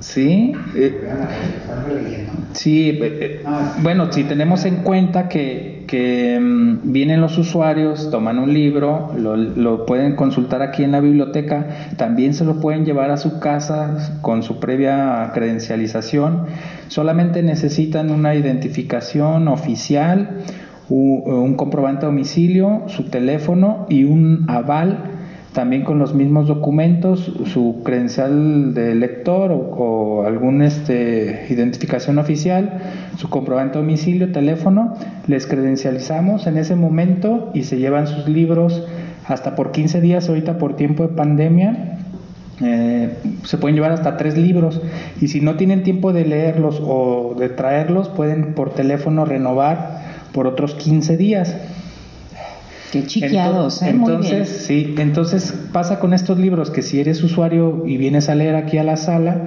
[0.00, 1.00] Sí, eh,
[2.52, 3.44] sí, eh, eh,
[3.82, 9.36] bueno, si tenemos en cuenta que, que, mm, vienen los usuarios, toman un libro, lo,
[9.36, 14.18] lo pueden consultar aquí en la biblioteca, también se lo pueden llevar a su casa
[14.20, 16.46] con su previa credencialización,
[16.88, 20.42] solamente necesitan una identificación oficial,
[20.88, 25.12] u- un comprobante de domicilio, su teléfono y un aval
[25.52, 32.78] también con los mismos documentos, su credencial de lector o, o algún este, identificación oficial,
[33.16, 34.94] su comprobante de domicilio, teléfono,
[35.26, 38.84] les credencializamos en ese momento y se llevan sus libros
[39.26, 41.96] hasta por 15 días ahorita por tiempo de pandemia.
[42.62, 43.10] eh,
[43.44, 44.80] se pueden llevar hasta tres libros
[45.20, 50.05] y si no tienen tiempo de leerlos o de traerlos pueden por teléfono renovar
[50.36, 51.56] por otros 15 días.
[52.92, 53.94] Qué chiqueados, ¿eh?
[53.94, 54.84] Muy Entonces, bien.
[54.84, 58.76] sí, entonces pasa con estos libros que si eres usuario y vienes a leer aquí
[58.76, 59.46] a la sala,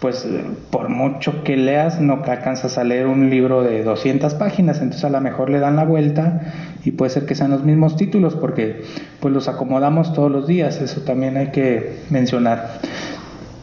[0.00, 4.78] pues eh, por mucho que leas no alcanzas a leer un libro de 200 páginas,
[4.78, 6.40] entonces a lo mejor le dan la vuelta
[6.86, 8.82] y puede ser que sean los mismos títulos porque
[9.20, 12.80] pues los acomodamos todos los días, eso también hay que mencionar.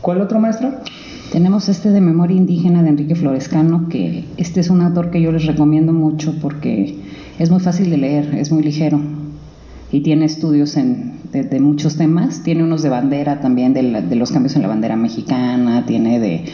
[0.02, 0.74] ¿Cuál otro maestro?
[1.32, 5.32] Tenemos este de Memoria Indígena de Enrique Florescano, que este es un autor que yo
[5.32, 7.00] les recomiendo mucho porque
[7.38, 9.00] es muy fácil de leer, es muy ligero
[9.92, 12.44] y tiene estudios en, de, de muchos temas.
[12.44, 16.20] Tiene unos de bandera también, de, la- de los cambios en la bandera mexicana, tiene
[16.20, 16.46] de,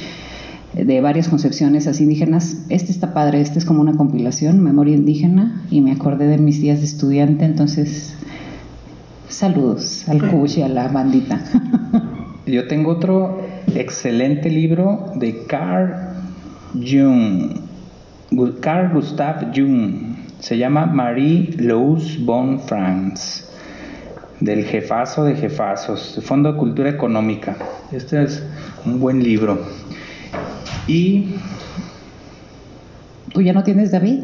[0.84, 2.66] de varias concepciones así indígenas.
[2.70, 6.60] Este está padre, este es como una compilación, Memoria Indígena, y me acordé de mis
[6.60, 8.16] días de estudiante, entonces
[9.30, 11.42] saludos al Cuch y a la bandita.
[12.46, 13.40] Yo tengo otro
[13.76, 15.94] excelente libro de Carl
[16.74, 17.60] Jung,
[18.62, 20.16] Carl Gustav Jung.
[20.40, 23.50] Se llama Marie Louise von Franz.
[24.40, 27.56] del jefazo de jefazos, Fondo de Cultura Económica.
[27.94, 28.44] Este es
[28.86, 29.58] un buen libro.
[30.86, 31.36] Y
[33.34, 34.24] ¿Tú ya no tienes, David?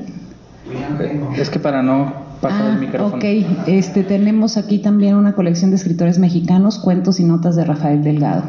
[1.36, 3.16] es que para no pasar ah, el micrófono.
[3.16, 3.24] Ok,
[3.68, 8.44] este, tenemos aquí también una colección de escritores mexicanos, cuentos y notas de Rafael Delgado,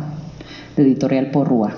[0.76, 1.72] de editorial Porrúa.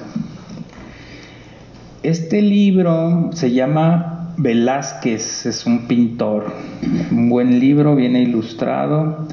[2.03, 6.53] Este libro se llama Velázquez, es un pintor.
[7.11, 9.29] Un buen libro, viene ilustrado.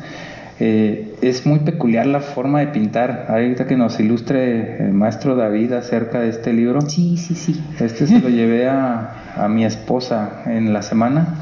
[0.59, 3.25] Eh, es muy peculiar la forma de pintar.
[3.29, 6.81] Ahorita que nos ilustre el maestro David acerca de este libro.
[6.81, 7.59] Sí, sí, sí.
[7.79, 11.35] Este se lo llevé a, a mi esposa en la semana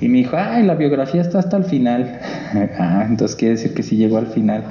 [0.00, 2.20] y me dijo, ay, la biografía está hasta el final.
[2.78, 4.64] ah, entonces quiere decir que sí llegó al final.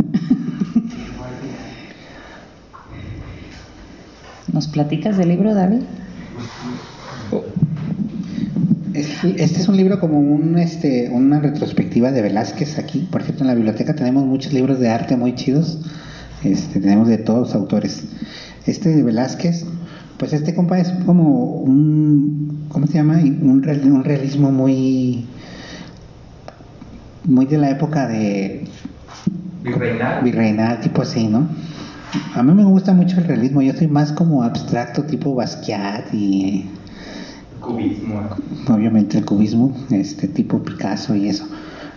[4.54, 5.82] ¿Nos platicas del libro, David?
[8.94, 13.08] Este, este es un libro como un, este, una retrospectiva de Velázquez aquí.
[13.12, 15.80] Por cierto, en la biblioteca tenemos muchos libros de arte muy chidos.
[16.44, 18.04] Este, tenemos de todos los autores.
[18.68, 19.66] Este de Velázquez,
[20.18, 23.16] pues este compa es como un, ¿cómo se llama?
[23.16, 25.26] Un, real- un realismo muy,
[27.24, 28.66] muy de la época de
[30.24, 31.48] virreinal, tipo así, ¿no?
[32.36, 33.62] A mí me gusta mucho el realismo.
[33.62, 36.70] Yo soy más como abstracto, tipo Basquiat y
[37.60, 38.30] Cubismo.
[38.68, 41.48] obviamente el cubismo, este tipo Picasso y eso.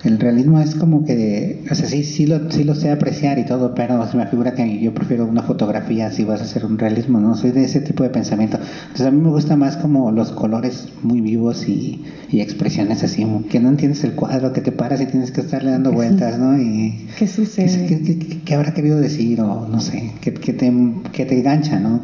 [0.06, 3.44] El realismo es como que, o sea, sí, sí lo, sí lo sé apreciar y
[3.44, 6.78] todo, pero se me figura que yo prefiero una fotografía si vas a hacer un
[6.78, 7.34] realismo, ¿no?
[7.34, 8.58] Soy de ese tipo de pensamiento.
[8.82, 13.26] Entonces a mí me gusta más como los colores muy vivos y, y expresiones así,
[13.50, 16.56] que no entiendes el cuadro, que te paras y tienes que estarle dando vueltas, ¿no?
[16.56, 17.86] Y ¿Qué ¿qué, sucede?
[17.88, 20.72] qué- qué- qué habrá querido decir o no sé, que, que te,
[21.12, 22.00] que te engancha, ¿no?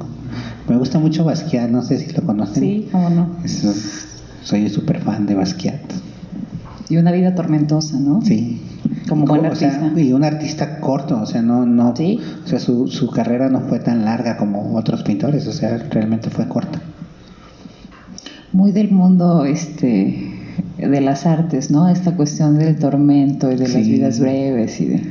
[0.69, 2.63] Me gusta mucho Basquiat, no sé si lo conocen.
[2.65, 3.37] Sí, cómo no.
[3.45, 3.73] Eso-
[4.43, 5.81] soy súper fan de Basquiat.
[6.89, 8.21] Y una vida tormentosa, ¿no?
[8.23, 8.61] Sí.
[9.09, 10.01] Como buen O sea, artista.
[10.01, 12.21] y un artista corto, o sea, no, no, Sí.
[12.45, 16.31] o sea, su, su carrera no fue tan larga como otros pintores, o sea, realmente
[16.31, 16.81] fue corta.
[18.53, 20.39] Muy del mundo este
[20.79, 21.89] de las artes, ¿no?
[21.89, 25.03] Esta cuestión del tormento y de las vidas breves y de...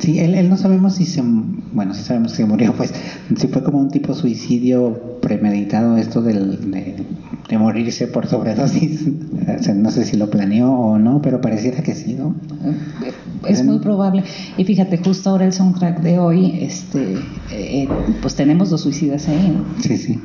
[0.00, 1.22] Sí, él, él no sabemos si se,
[1.72, 2.92] bueno, sí sabemos que murió, pues,
[3.36, 6.96] si fue como un tipo suicidio premeditado esto del, de,
[7.48, 9.02] de morirse por sobredosis,
[9.58, 12.34] o sea, no sé si lo planeó o no, pero pareciera que sí, ¿no?
[13.46, 14.24] Es muy probable.
[14.56, 17.16] Y fíjate, justo ahora el soundtrack de hoy, este,
[17.50, 17.88] eh,
[18.20, 19.82] pues tenemos los suicidas ahí, ¿no?
[19.82, 20.20] Sí, sí,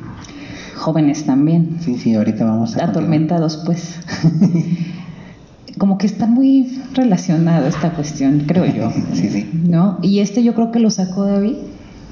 [0.78, 2.84] jóvenes también, sí, sí, ahorita vamos a...
[2.84, 4.00] atormentados, pues.
[5.78, 8.92] Como que está muy relacionada esta cuestión, creo yo.
[9.14, 9.48] Sí, sí.
[9.64, 9.98] ¿No?
[10.02, 11.56] Y este yo creo que lo sacó David.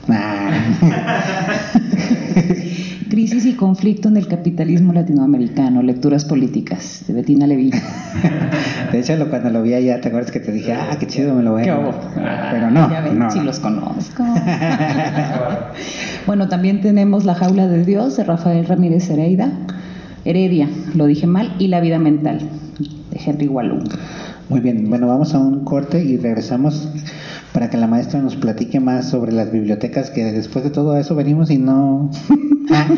[0.09, 0.51] Ah.
[3.09, 7.71] Crisis y conflicto en el capitalismo latinoamericano, lecturas políticas, de Bettina Levy.
[8.93, 11.35] De hecho, lo- cuando lo vi allá, ¿te acuerdas que te dije, ah, qué chido
[11.35, 11.89] me lo voy a ¿Qué llevar"?
[11.89, 11.95] hubo?
[12.51, 13.43] Pero no, Ya ven, no, no.
[13.45, 14.25] los conozco.
[16.27, 19.53] bueno, también tenemos La jaula de Dios de Rafael Ramírez Heredia,
[20.25, 22.41] Heredia, lo dije mal, y La vida mental
[23.11, 23.81] de Henry Wallum.
[24.49, 26.89] Muy bien, bueno, vamos a un corte y regresamos
[27.53, 31.15] para que la maestra nos platique más sobre las bibliotecas, que después de todo eso
[31.15, 32.11] venimos y no...
[32.69, 32.89] Ah.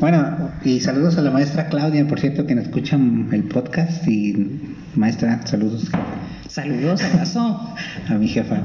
[0.00, 4.60] Bueno, y saludos a la maestra Claudia, por cierto, que nos escuchan el podcast y
[4.96, 5.92] maestra, saludos
[6.54, 7.74] Saludos, abrazo.
[8.08, 8.62] a mi jefa.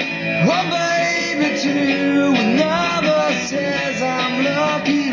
[0.00, 5.03] Oh, baby, too, another says I'm lucky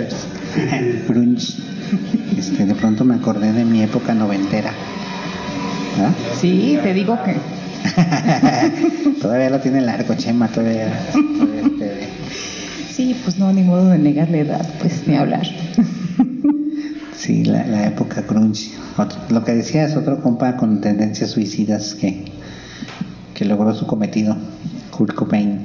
[0.00, 1.08] grunchers.
[1.08, 1.54] Grunge.
[2.36, 4.72] Este, de pronto me acordé de mi época noventera.
[5.96, 6.14] ¿Verdad?
[6.40, 7.34] Sí, te digo que
[9.20, 10.92] todavía lo tiene largo, Chema, todavía.
[11.12, 12.08] todavía
[12.92, 15.46] sí, pues no, ni modo de negar la edad, pues ni hablar.
[17.16, 18.24] Sí, la, la época.
[18.96, 22.24] Otro- lo que decía es otro compa con tendencias suicidas que,
[23.34, 24.36] que logró su cometido,
[24.96, 25.60] Kurt Cobain.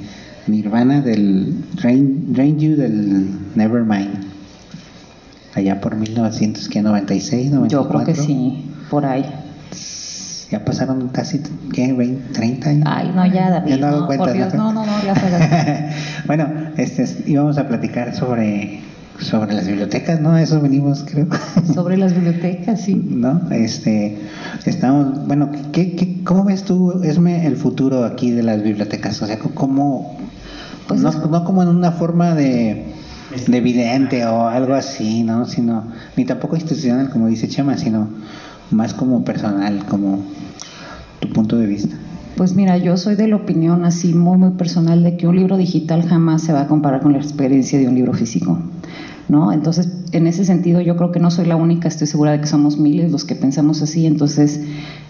[0.46, 4.23] Nirvana del Drain, Drain You del Nevermind.
[5.56, 7.68] Allá por 1996, 94.
[7.70, 9.26] Yo creo que sí, por ahí.
[10.52, 11.42] Ya pasaron casi,
[11.74, 11.94] ¿qué?
[11.94, 12.84] 20, 30 años.
[12.88, 14.72] Ay, no, ya, David, Ya no hago no, cuentas, por Dios, ¿no?
[14.74, 15.16] no, no, ya
[16.28, 16.48] bueno,
[16.78, 18.82] este, es- íbamos a platicar sobre,
[19.20, 20.38] sobre las bibliotecas, ¿no?
[20.38, 21.28] Eso venimos, creo.
[21.74, 22.94] Sobre las bibliotecas, sí.
[22.96, 23.42] ¿no?
[23.52, 24.20] Este,
[24.66, 29.20] estamos, bueno, ¿qué, qué, cómo ves tú, Esme, el futuro aquí de las bibliotecas?
[29.24, 30.18] O sea, ¿cómo,
[30.88, 32.93] Pues no, es- no como en una forma de,
[33.48, 35.46] de vidente o algo así, ¿no?
[35.46, 35.84] Sino,
[36.16, 38.08] ni tampoco institucional, como dice Chema, sino
[38.72, 40.20] más como personal, como
[41.20, 41.96] tu punto de vista.
[42.36, 45.56] Pues mira, yo soy de la opinión así muy muy personal de que un libro
[45.56, 48.58] digital jamás se va a comparar con la experiencia de un libro físico,
[49.30, 49.52] ¿no?
[49.52, 52.48] Entonces, en ese sentido, yo creo que no soy la única, estoy segura de que
[52.48, 54.62] somos miles los que pensamos así, entonces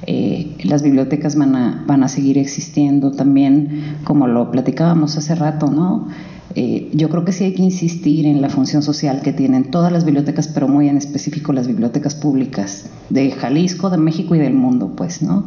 [0.06, 5.68] eh, las bibliotecas van a, van a seguir existiendo también, como lo platicábamos hace rato,
[5.68, 6.10] ¿no?
[6.56, 9.92] Eh, yo creo que sí hay que insistir en la función social que tienen todas
[9.92, 14.54] las bibliotecas, pero muy en específico las bibliotecas públicas de Jalisco, de México y del
[14.54, 15.46] mundo, pues, ¿no?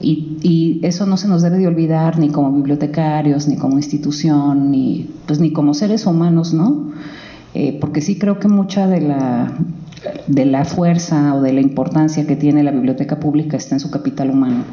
[0.00, 4.70] Y, y eso no se nos debe de olvidar ni como bibliotecarios, ni como institución,
[4.70, 6.92] ni, pues, ni como seres humanos, ¿no?
[7.54, 9.52] Eh, porque sí creo que mucha de la,
[10.26, 13.90] de la fuerza o de la importancia que tiene la biblioteca pública está en su
[13.90, 14.64] capital humano.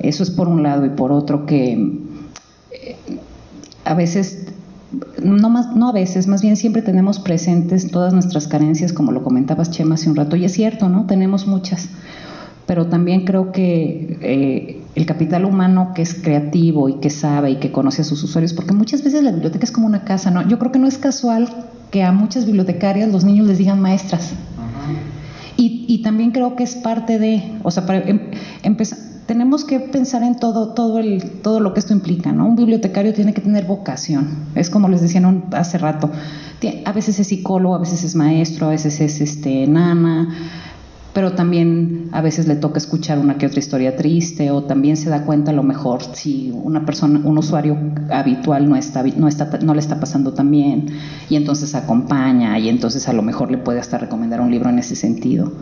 [0.00, 2.00] Eso es por un lado y por otro que
[3.84, 4.46] a veces,
[5.22, 9.22] no, más, no a veces, más bien siempre tenemos presentes todas nuestras carencias, como lo
[9.22, 11.06] comentabas Chema hace un rato, y es cierto, ¿no?
[11.06, 11.88] Tenemos muchas,
[12.66, 17.56] pero también creo que eh, el capital humano que es creativo y que sabe y
[17.56, 20.46] que conoce a sus usuarios, porque muchas veces la biblioteca es como una casa, ¿no?
[20.48, 21.48] Yo creo que no es casual
[21.90, 24.32] que a muchas bibliotecarias los niños les digan maestras.
[25.56, 28.30] Y, y también creo que es parte de, o sea, para em-
[28.64, 32.46] empezar, tenemos que pensar en todo, todo, el, todo lo que esto implica, ¿no?
[32.46, 36.10] Un bibliotecario tiene que tener vocación, es como les decía un- hace rato,
[36.84, 40.28] a veces es psicólogo, a veces es maestro, a veces es este, nana,
[41.14, 45.08] pero también a veces le toca escuchar una que otra historia triste o también se
[45.08, 47.78] da cuenta a lo mejor si una persona, un usuario
[48.10, 50.86] habitual no está, no está, no le está pasando tan bien
[51.30, 54.80] y entonces acompaña y entonces a lo mejor le puede hasta recomendar un libro en
[54.80, 55.52] ese sentido.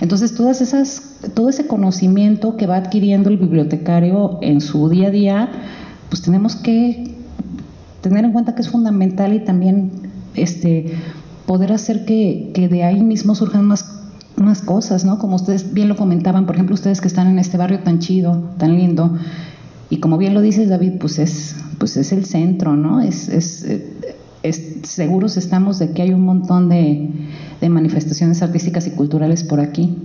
[0.00, 5.10] Entonces todas esas, todo ese conocimiento que va adquiriendo el bibliotecario en su día a
[5.10, 5.48] día,
[6.08, 7.16] pues tenemos que
[8.00, 9.90] tener en cuenta que es fundamental y también
[10.36, 10.94] este
[11.46, 13.99] poder hacer que, que de ahí mismo surjan más
[14.40, 15.18] más cosas, ¿no?
[15.18, 18.50] Como ustedes bien lo comentaban, por ejemplo, ustedes que están en este barrio tan chido,
[18.58, 19.16] tan lindo,
[19.90, 23.00] y como bien lo dices David, pues es, pues es el centro, ¿no?
[23.00, 27.10] Es, es, es- seguros estamos de que hay un montón de,
[27.60, 29.96] de manifestaciones artísticas y culturales por aquí.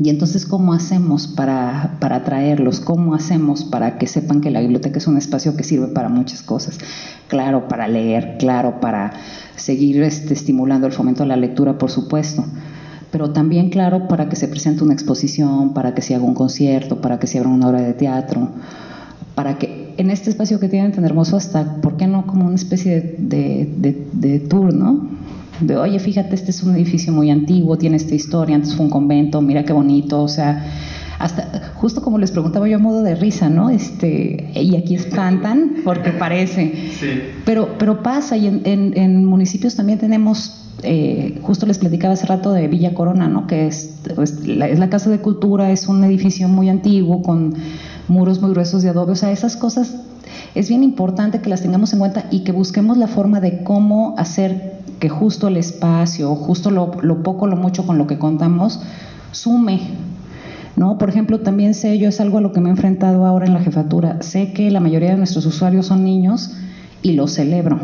[0.00, 2.80] Y entonces, ¿cómo hacemos para, para atraerlos?
[2.80, 6.42] ¿Cómo hacemos para que sepan que la biblioteca es un espacio que sirve para muchas
[6.42, 6.78] cosas?
[7.28, 9.12] Claro, para leer, claro, para
[9.54, 12.44] seguir este, estimulando el fomento a la lectura, por supuesto
[13.12, 17.02] pero también, claro, para que se presente una exposición, para que se haga un concierto,
[17.02, 18.48] para que se abra una obra de teatro,
[19.34, 22.26] para que en este espacio que tienen tan hermoso hasta, ¿por qué no?
[22.26, 25.06] Como una especie de, de, de, de tour, ¿no?
[25.60, 28.90] De, oye, fíjate, este es un edificio muy antiguo, tiene esta historia, antes fue un
[28.90, 30.64] convento, mira qué bonito, o sea,
[31.22, 33.70] hasta, justo como les preguntaba yo a modo de risa, ¿no?
[33.70, 36.90] Este, y aquí espantan porque parece.
[37.44, 42.26] Pero, pero pasa, y en, en, en municipios también tenemos, eh, justo les platicaba hace
[42.26, 43.46] rato de Villa Corona, ¿no?
[43.46, 47.54] Que es, pues, la, es la Casa de Cultura, es un edificio muy antiguo con
[48.08, 49.94] muros muy gruesos de adobe, o sea, esas cosas
[50.56, 54.16] es bien importante que las tengamos en cuenta y que busquemos la forma de cómo
[54.18, 58.80] hacer que justo el espacio, justo lo, lo poco, lo mucho con lo que contamos,
[59.30, 59.80] sume
[60.76, 60.98] ¿no?
[60.98, 63.54] Por ejemplo, también sé, yo es algo a lo que me he enfrentado ahora en
[63.54, 66.56] la jefatura, sé que la mayoría de nuestros usuarios son niños
[67.02, 67.78] y lo celebro,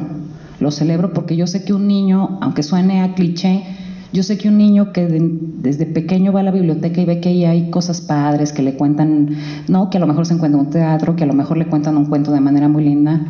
[0.61, 3.65] lo celebro porque yo sé que un niño, aunque suene a cliché,
[4.13, 7.21] yo sé que un niño que de, desde pequeño va a la biblioteca y ve
[7.21, 9.37] que ahí hay cosas padres, que le cuentan,
[9.69, 11.97] no, que a lo mejor se encuentra un teatro, que a lo mejor le cuentan
[11.97, 13.21] un cuento de manera muy linda,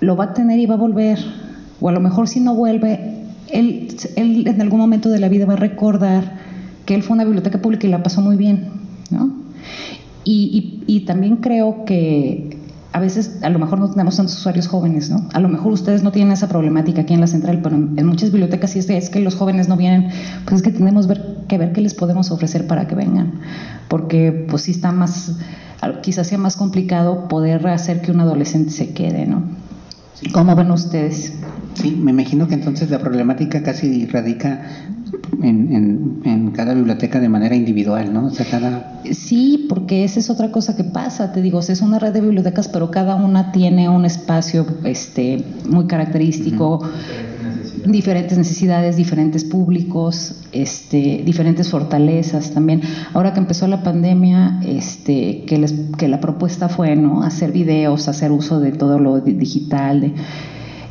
[0.00, 1.18] lo va a tener y va a volver,
[1.80, 5.46] o a lo mejor si no vuelve, él, él en algún momento de la vida
[5.46, 6.50] va a recordar
[6.90, 8.64] que él fue a una biblioteca pública y la pasó muy bien,
[9.10, 9.30] ¿no?
[10.24, 12.58] Y, y, y también creo que
[12.90, 15.28] a veces a lo mejor no tenemos tantos usuarios jóvenes, ¿no?
[15.32, 18.06] A lo mejor ustedes no tienen esa problemática aquí en la central, pero en, en
[18.06, 20.08] muchas bibliotecas sí es, es, que los jóvenes no vienen,
[20.46, 23.34] pues es que tenemos ver, que ver qué les podemos ofrecer para que vengan,
[23.86, 25.36] porque pues sí está más,
[26.02, 29.44] quizás sea más complicado poder hacer que un adolescente se quede, ¿no?
[30.32, 31.34] ¿Cómo ven ustedes?
[31.74, 34.62] Sí, me imagino que entonces la problemática casi radica
[35.42, 38.26] en, en, en, cada biblioteca de manera individual, ¿no?
[38.26, 39.02] O sea, cada...
[39.12, 42.68] Sí, porque esa es otra cosa que pasa, te digo, es una red de bibliotecas,
[42.68, 47.90] pero cada una tiene un espacio este, muy característico, uh -huh.
[47.90, 52.82] diferentes necesidades, diferentes públicos, este, diferentes fortalezas también.
[53.14, 57.22] Ahora que empezó la pandemia, este, que, les, que la propuesta fue, ¿no?
[57.22, 60.14] Hacer videos, hacer uso de todo lo digital, de,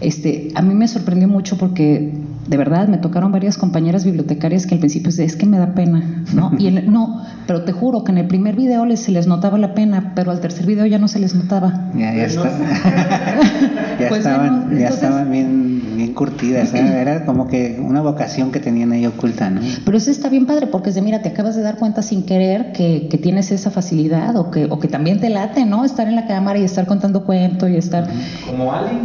[0.02, 2.14] este, a mí me sorprendió mucho porque
[2.50, 6.24] de verdad me tocaron varias compañeras bibliotecarias que al principio es que me da pena,
[6.34, 6.52] ¿no?
[6.60, 9.58] Y el, no, pero te juro que en el primer video les, se les notaba
[9.60, 11.92] la pena, pero al tercer video ya no se les notaba.
[11.96, 12.50] Ya, ya, está.
[14.00, 16.80] ya pues estaban, bueno, entonces, ya estaban bien, bien curtidas, ¿eh?
[16.80, 19.62] era como que una vocación que tenían ahí oculta, ¿no?
[19.86, 22.24] Pero eso está bien padre porque es de, mira, te acabas de dar cuenta sin
[22.24, 25.86] querer que, que tienes esa facilidad o que, o que también te late, ¿no?
[25.86, 28.08] Estar en la cámara y estar contando cuentos y estar...
[28.48, 28.98] Como Ali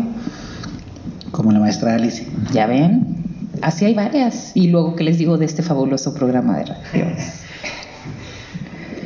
[1.35, 2.27] como la maestra Alice.
[2.53, 3.24] Ya ven,
[3.63, 4.53] así hay varias.
[4.55, 7.07] Y luego, ¿qué les digo de este fabuloso programa de radio?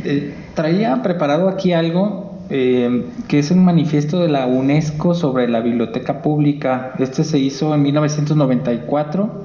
[0.05, 5.61] Eh, traía preparado aquí algo eh, que es un manifiesto de la UNESCO sobre la
[5.61, 6.93] biblioteca pública.
[6.99, 9.45] Este se hizo en 1994,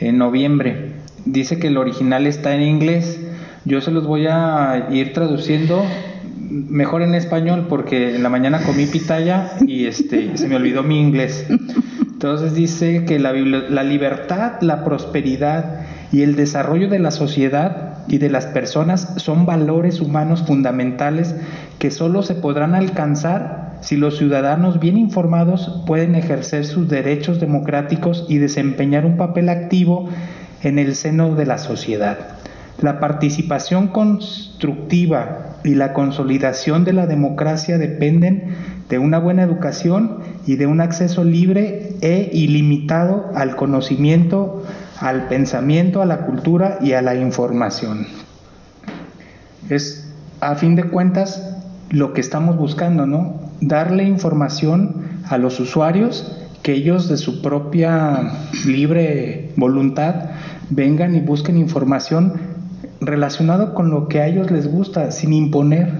[0.00, 0.92] en noviembre.
[1.26, 3.20] Dice que el original está en inglés.
[3.64, 5.82] Yo se los voy a ir traduciendo
[6.52, 11.00] mejor en español porque en la mañana comí pitaya y este se me olvidó mi
[11.00, 11.46] inglés.
[12.00, 15.80] Entonces dice que la, la, libertad, la prosperidad
[16.12, 21.34] y el desarrollo de la sociedad y de las personas son valores humanos fundamentales
[21.78, 28.26] que solo se podrán alcanzar si los ciudadanos bien informados pueden ejercer sus derechos democráticos
[28.28, 30.08] y desempeñar un papel activo
[30.62, 32.41] en el seno de la sociedad.
[32.82, 38.56] La participación constructiva y la consolidación de la democracia dependen
[38.88, 44.64] de una buena educación y de un acceso libre e ilimitado al conocimiento,
[44.98, 48.08] al pensamiento, a la cultura y a la información.
[49.70, 51.56] Es, a fin de cuentas,
[51.88, 53.36] lo que estamos buscando, ¿no?
[53.60, 58.32] Darle información a los usuarios que ellos de su propia
[58.66, 60.30] libre voluntad
[60.70, 62.51] vengan y busquen información
[63.06, 65.92] relacionado con lo que a ellos les gusta, sin imponer.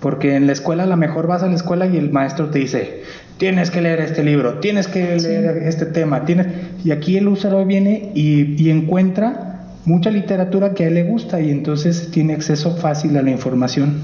[0.00, 2.58] Porque en la escuela a lo mejor vas a la escuela y el maestro te
[2.58, 3.02] dice,
[3.38, 6.48] tienes que leer este libro, tienes que leer este tema, tienes...
[6.84, 11.40] y aquí el usuario viene y, y, encuentra mucha literatura que a él le gusta
[11.40, 14.00] y entonces tiene acceso fácil a la información.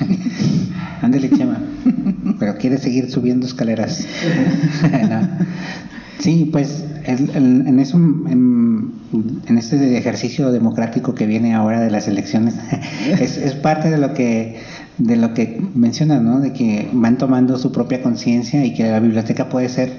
[1.02, 1.58] Ándale, Chema.
[2.40, 4.04] Pero quiere seguir subiendo escaleras.
[5.08, 5.28] no.
[6.18, 8.92] Sí, pues en, en, eso, en,
[9.46, 12.54] en, este ejercicio democrático que viene ahora de las elecciones,
[13.20, 14.56] es, es, parte de lo que
[14.98, 16.40] de lo que mencionas, ¿no?
[16.40, 19.92] De que van tomando su propia conciencia y que la biblioteca puede ser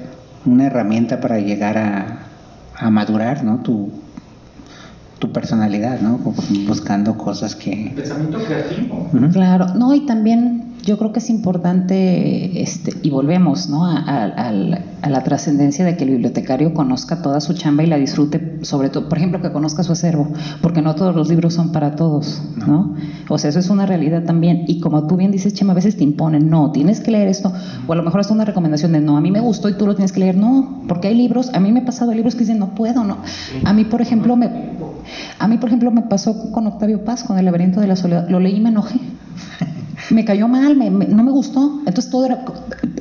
[0.45, 2.19] una herramienta para llegar a,
[2.75, 3.59] a madurar, ¿no?
[3.59, 3.91] Tu,
[5.19, 6.19] tu personalidad, ¿no?
[6.67, 7.93] Buscando cosas que...
[7.95, 9.09] Pensamiento creativo.
[9.13, 9.33] Uh -huh.
[9.33, 13.85] Claro, no, y también yo creo que es importante, este, y volvemos ¿no?
[13.85, 14.49] a, a,
[15.01, 18.89] a la trascendencia de que el bibliotecario conozca toda su chamba y la disfrute, sobre
[18.89, 20.29] todo, por ejemplo, que conozca su acervo,
[20.61, 22.67] porque no todos los libros son para todos, ¿no?
[22.67, 22.95] ¿no?
[23.27, 24.63] O sea, eso es una realidad también.
[24.67, 27.51] Y como tú bien dices, Chema, a veces te imponen, no, tienes que leer esto,
[27.85, 29.85] o a lo mejor es una recomendación de, no, a mí me gustó y tú
[29.85, 32.41] lo tienes que leer, no, porque hay libros, a mí me ha pasado libros que
[32.41, 33.17] dicen, no puedo, no.
[33.65, 34.49] A mí, por ejemplo, me,
[35.37, 38.29] a mí, por ejemplo, me pasó con Octavio Paz, con El laberinto de la soledad,
[38.29, 38.99] lo leí y me enojé
[40.09, 41.79] me cayó mal, me, me, no me gustó.
[41.79, 42.45] Entonces todo era,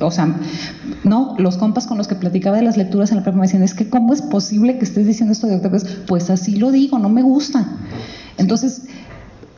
[0.01, 0.35] o sea,
[1.03, 3.63] no, los compas con los que platicaba de las lecturas en la prepa me decían,
[3.63, 6.99] es que cómo es posible que estés diciendo esto de Octavio Pues así lo digo,
[6.99, 7.67] no me gusta.
[8.37, 8.83] Entonces,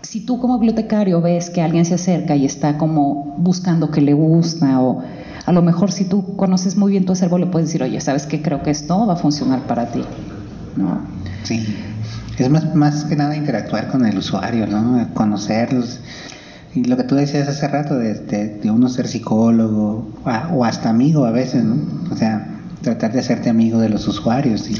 [0.01, 4.13] si tú como bibliotecario ves que alguien se acerca y está como buscando que le
[4.13, 5.03] gusta o
[5.45, 8.25] a lo mejor si tú conoces muy bien tu acervo le puedes decir, oye, ¿sabes
[8.25, 8.41] qué?
[8.41, 10.03] Creo que esto va a funcionar para ti.
[10.75, 11.01] ¿No?
[11.43, 11.75] Sí.
[12.37, 15.13] Es más, más que nada interactuar con el usuario, ¿no?
[15.13, 15.99] Conocerlos.
[16.75, 20.07] Y lo que tú decías hace rato, de, de, de uno ser psicólogo
[20.53, 21.77] o hasta amigo a veces, ¿no?
[22.11, 24.69] O sea, tratar de hacerte amigo de los usuarios.
[24.69, 24.75] Y,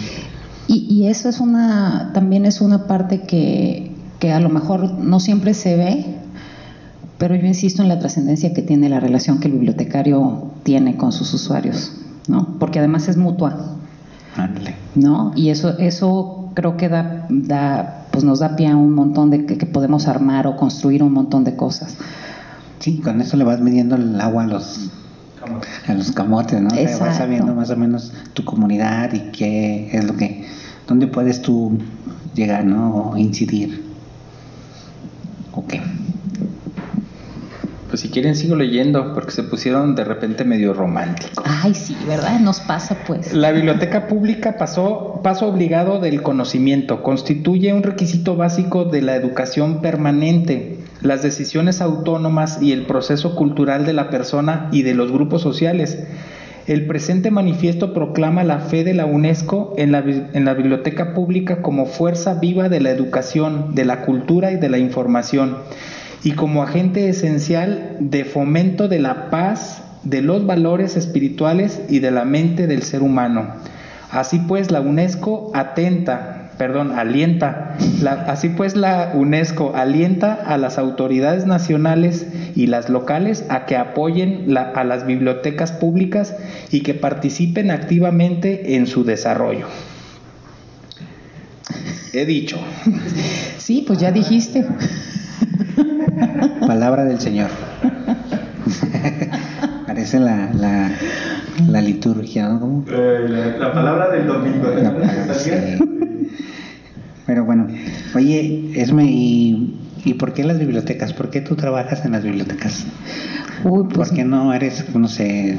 [0.68, 5.20] y, y eso es una, también es una parte que, que a lo mejor no
[5.20, 6.06] siempre se ve,
[7.18, 11.12] pero yo insisto en la trascendencia que tiene la relación que el bibliotecario tiene con
[11.12, 11.92] sus usuarios,
[12.28, 12.60] ¿no?
[12.60, 13.76] Porque además es mutua.
[14.38, 14.76] Ándale.
[14.96, 15.34] ¿No?
[15.36, 19.46] Y eso, eso creo que da, da pues nos da pie a un montón de
[19.46, 21.98] que, que, podemos armar o construir un montón de cosas.
[22.80, 24.90] Sí, con eso le vas midiendo el agua a los
[25.88, 26.70] a los camotes, ¿no?
[26.70, 30.46] O sea, vas sabiendo más o menos tu comunidad y qué es lo que,
[30.88, 31.78] dónde puedes tú
[32.36, 32.96] llegar, ¿no?
[32.96, 33.84] O incidir.
[35.54, 35.76] Ok.
[38.00, 41.44] Pues si quieren sigo leyendo porque se pusieron de repente medio románticos.
[41.46, 42.40] Ay, sí, ¿verdad?
[42.40, 43.34] Nos pasa pues.
[43.34, 49.82] La biblioteca pública pasó paso obligado del conocimiento, constituye un requisito básico de la educación
[49.82, 55.42] permanente, las decisiones autónomas y el proceso cultural de la persona y de los grupos
[55.42, 55.98] sociales.
[56.68, 61.62] El presente manifiesto proclama la fe de la UNESCO en la, en la biblioteca pública
[61.62, 65.58] como fuerza viva de la educación, de la cultura y de la información,
[66.24, 72.12] y como agente esencial de fomento de la paz, de los valores espirituales y de
[72.12, 73.54] la mente del ser humano.
[74.12, 80.78] Así pues, la UNESCO atenta, perdón, alienta, la- así pues la UNESCO alienta a las
[80.78, 86.36] autoridades nacionales y las locales a que apoyen la- a las bibliotecas públicas
[86.72, 89.68] y que participen activamente en su desarrollo.
[92.14, 92.58] He dicho.
[93.58, 94.66] Sí, pues ya dijiste.
[96.68, 97.50] Palabra del Señor.
[99.88, 100.92] Parece la, la,
[101.68, 102.60] la liturgia, ¿no?
[102.60, 102.86] ¿Cómo?
[102.88, 104.70] la, palabra del domingo.
[104.70, 105.52] La palabra, sí.
[107.26, 107.68] Pero bueno,
[108.16, 111.14] oye, Esme, ¿y, ¿y por qué las bibliotecas?
[111.14, 112.86] ¿Por qué tú trabajas en las bibliotecas?
[113.64, 115.58] Uy, pues ¿Por qué no eres, no sé,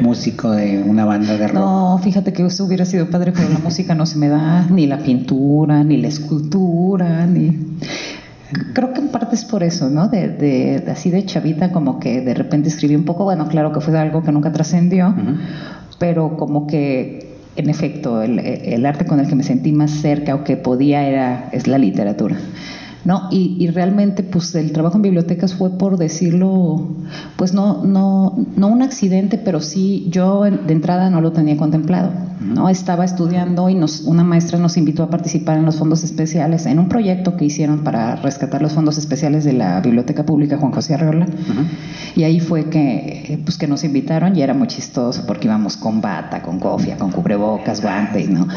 [0.00, 1.54] músico de una banda de rock?
[1.54, 4.86] No, fíjate que eso hubiera sido padre, pero la música no se me da, ni
[4.86, 7.58] la pintura, ni la escultura, ni...
[8.72, 10.08] Creo que en parte es por eso, ¿no?
[10.08, 13.72] De, de- de así de chavita, como que de repente escribí un poco, bueno, claro
[13.72, 15.14] que fue algo que nunca trascendió,
[15.98, 20.34] pero como que, en efecto, el, el arte con el que me sentí más cerca
[20.34, 22.36] o que podía era, es la literatura.
[23.04, 23.28] ¿No?
[23.30, 26.88] Y, y realmente, pues el trabajo en bibliotecas fue por decirlo,
[27.36, 32.10] pues no, no, no un accidente, pero sí yo de entrada no lo tenía contemplado,
[32.40, 32.68] ¿no?
[32.68, 36.78] Estaba estudiando y nos, una maestra nos invitó a participar en los fondos especiales, en
[36.78, 40.94] un proyecto que hicieron para rescatar los fondos especiales de la Biblioteca Pública Juan José
[40.94, 41.26] Arreola.
[42.16, 46.00] Y ahí fue que, pues que nos invitaron y era muy chistoso porque íbamos con
[46.00, 48.48] bata, con cofia, con cubrebocas, guantes, ¿no?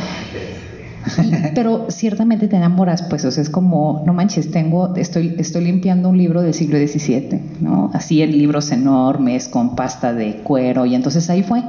[1.55, 6.09] Pero ciertamente te enamoras, pues, o sea, es como, no manches, tengo, estoy, estoy limpiando
[6.09, 7.91] un libro del siglo XVII, ¿no?
[7.93, 11.63] Así en libros enormes, con pasta de cuero, y entonces ahí fue.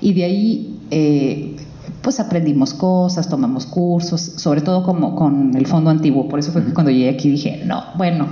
[0.00, 1.56] Y de ahí, eh,
[2.02, 6.64] pues aprendimos cosas, tomamos cursos, sobre todo como con el fondo antiguo, por eso fue
[6.64, 8.26] que cuando llegué aquí dije, no, bueno.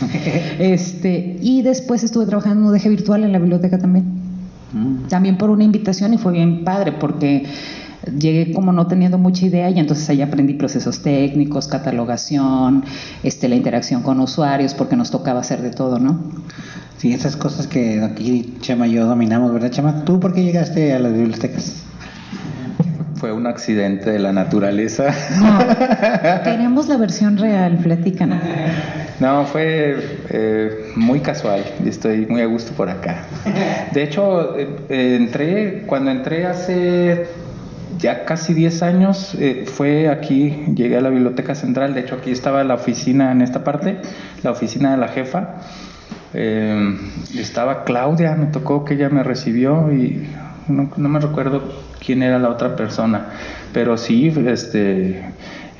[0.58, 4.18] este, y después estuve trabajando en un UDG virtual en la biblioteca también
[4.72, 5.08] Mm.
[5.08, 7.44] también por una invitación y fue bien padre porque
[8.18, 12.84] llegué como no teniendo mucha idea y entonces ahí aprendí procesos técnicos, catalogación,
[13.22, 16.20] este, la interacción con usuarios porque nos tocaba hacer de todo, ¿no?
[16.98, 20.04] Sí, esas cosas que aquí Chema y yo dominamos, ¿verdad, Chema?
[20.04, 21.84] ¿Tú por qué llegaste a las bibliotecas?
[23.14, 25.12] Fue un accidente de la naturaleza.
[25.40, 25.58] No,
[26.44, 28.38] queremos la versión real, platícanos.
[29.20, 29.96] No, fue
[30.30, 33.24] eh, muy casual y estoy muy a gusto por acá.
[33.92, 37.26] De hecho, eh, eh, entré, cuando entré hace
[37.98, 42.30] ya casi 10 años, eh, fue aquí, llegué a la Biblioteca Central, de hecho aquí
[42.30, 43.98] estaba la oficina en esta parte,
[44.42, 45.56] la oficina de la jefa.
[46.34, 46.96] Eh,
[47.36, 50.26] estaba Claudia, me tocó que ella me recibió y
[50.68, 51.62] no, no me recuerdo
[52.04, 53.28] quién era la otra persona,
[53.72, 55.22] pero sí, este,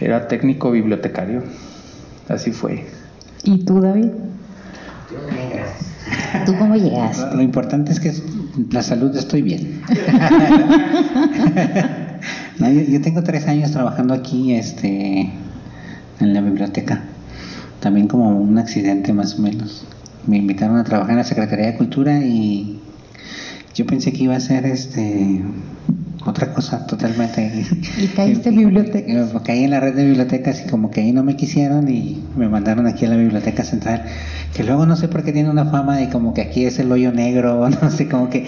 [0.01, 1.43] era técnico bibliotecario,
[2.29, 2.87] así fue.
[3.45, 4.09] ¿Y tú, David?
[6.47, 7.37] ¿Tú cómo Lo, llegaste?
[7.37, 8.13] lo importante es que
[8.71, 9.83] la salud estoy bien.
[12.59, 15.31] No, yo, yo tengo tres años trabajando aquí este,
[16.21, 17.03] en la biblioteca.
[17.81, 19.87] También como un accidente más o menos.
[20.27, 22.81] Me invitaron a trabajar en la Secretaría de Cultura y
[23.75, 25.43] yo pensé que iba a ser este
[26.27, 27.65] otra cosa totalmente.
[27.99, 29.11] Y caíste en biblioteca.
[29.13, 32.23] Eh, Caí en la red de bibliotecas y como que ahí no me quisieron y
[32.37, 34.05] me mandaron aquí a la biblioteca central,
[34.55, 36.91] que luego no sé por qué tiene una fama de como que aquí es el
[36.93, 38.47] hoyo negro, no sé, como que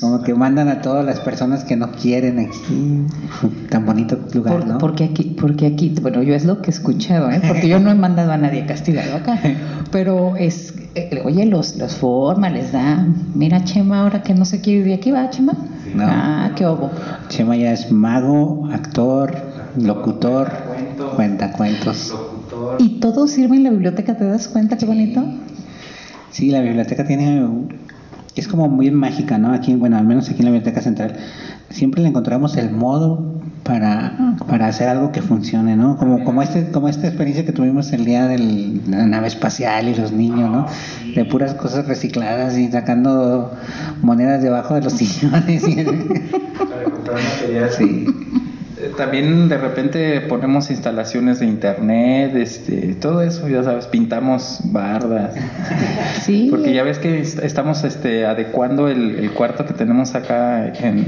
[0.00, 3.04] como que mandan a todas las personas que no quieren aquí.
[3.68, 4.78] Tan bonito lugar, Por- ¿no?
[4.78, 7.40] Porque aquí, porque aquí, bueno, yo es lo que he escuchado, ¿eh?
[7.46, 9.38] porque yo no he mandado a nadie castigado acá,
[9.92, 14.60] pero es, eh, oye, los, los forma, les da, mira Chema, ahora que no se
[14.60, 15.52] quiere ir de aquí, ¿va Chema?
[15.94, 16.04] No.
[16.06, 16.90] Ah, qué obo.
[17.28, 19.34] Chema ya es mago, actor,
[19.76, 20.50] locutor,
[21.16, 22.14] cuentacuentos.
[22.78, 25.22] Y todo sirve en la biblioteca, ¿te das cuenta qué bonito?
[26.30, 27.46] Sí, la biblioteca tiene.
[28.36, 29.52] Es como muy mágica, ¿no?
[29.52, 31.16] Aquí, bueno, al menos aquí en la Biblioteca Central,
[31.68, 34.12] siempre le encontramos el modo para,
[34.48, 35.96] para hacer algo que funcione, ¿no?
[35.96, 38.38] Como, como, este, como esta experiencia que tuvimos el día de
[38.88, 40.66] la nave espacial y los niños, ¿no?
[41.14, 43.52] De puras cosas recicladas y sacando
[44.02, 45.66] monedas debajo de los sillones.
[45.68, 45.84] y-
[47.76, 48.06] sí.
[48.78, 55.34] Eh, También de repente ponemos instalaciones de internet, este, todo eso, ya sabes, pintamos bardas.
[56.22, 56.48] Sí.
[56.50, 60.98] Porque ya ves que est- estamos este, adecuando el, el cuarto que tenemos acá en,
[60.98, 61.06] en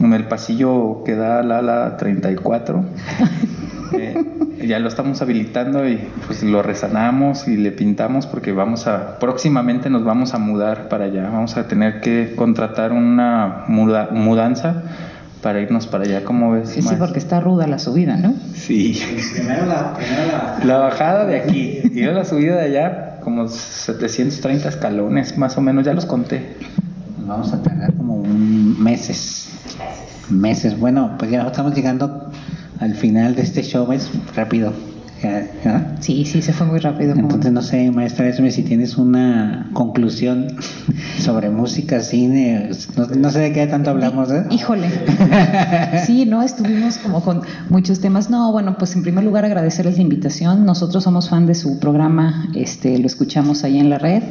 [0.00, 2.84] el pasillo que da al ala 34.
[3.92, 4.14] Eh,
[4.68, 5.98] ya lo estamos habilitando y
[6.28, 11.06] pues lo resanamos y le pintamos porque vamos a próximamente nos vamos a mudar para
[11.06, 11.28] allá.
[11.28, 14.84] Vamos a tener que contratar una muda- mudanza
[15.42, 16.68] para irnos para allá, como ves?
[16.68, 18.32] Sí, sí, porque está ruda la subida, ¿no?
[18.54, 18.96] Sí.
[19.34, 23.48] Primero la, primero la- La bajada de aquí y luego la subida de allá, como
[23.48, 26.54] 730 escalones, más o menos, ya los conté.
[27.18, 29.49] Nos vamos a tardar como un meses.
[30.28, 30.78] Meses.
[30.78, 32.30] Bueno, pues ya estamos llegando
[32.78, 34.72] al final de este show, es rápido.
[35.22, 35.96] Ya.
[36.00, 37.12] Sí, sí, se fue muy rápido.
[37.14, 40.56] Entonces no sé, maestra Esme, si tienes una conclusión
[41.18, 44.44] sobre música, cine, no, no sé de qué tanto hablamos, ¿eh?
[44.50, 44.88] Híjole.
[46.06, 48.30] Sí, no, estuvimos como con muchos temas.
[48.30, 50.64] No, bueno, pues en primer lugar agradecerles la invitación.
[50.64, 54.22] Nosotros somos fan de su programa, este, lo escuchamos ahí en la red.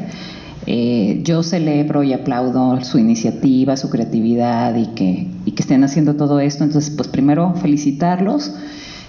[0.68, 6.16] Eh, yo celebro y aplaudo su iniciativa, su creatividad y que, y que estén haciendo
[6.16, 6.64] todo esto.
[6.64, 8.54] Entonces, pues primero felicitarlos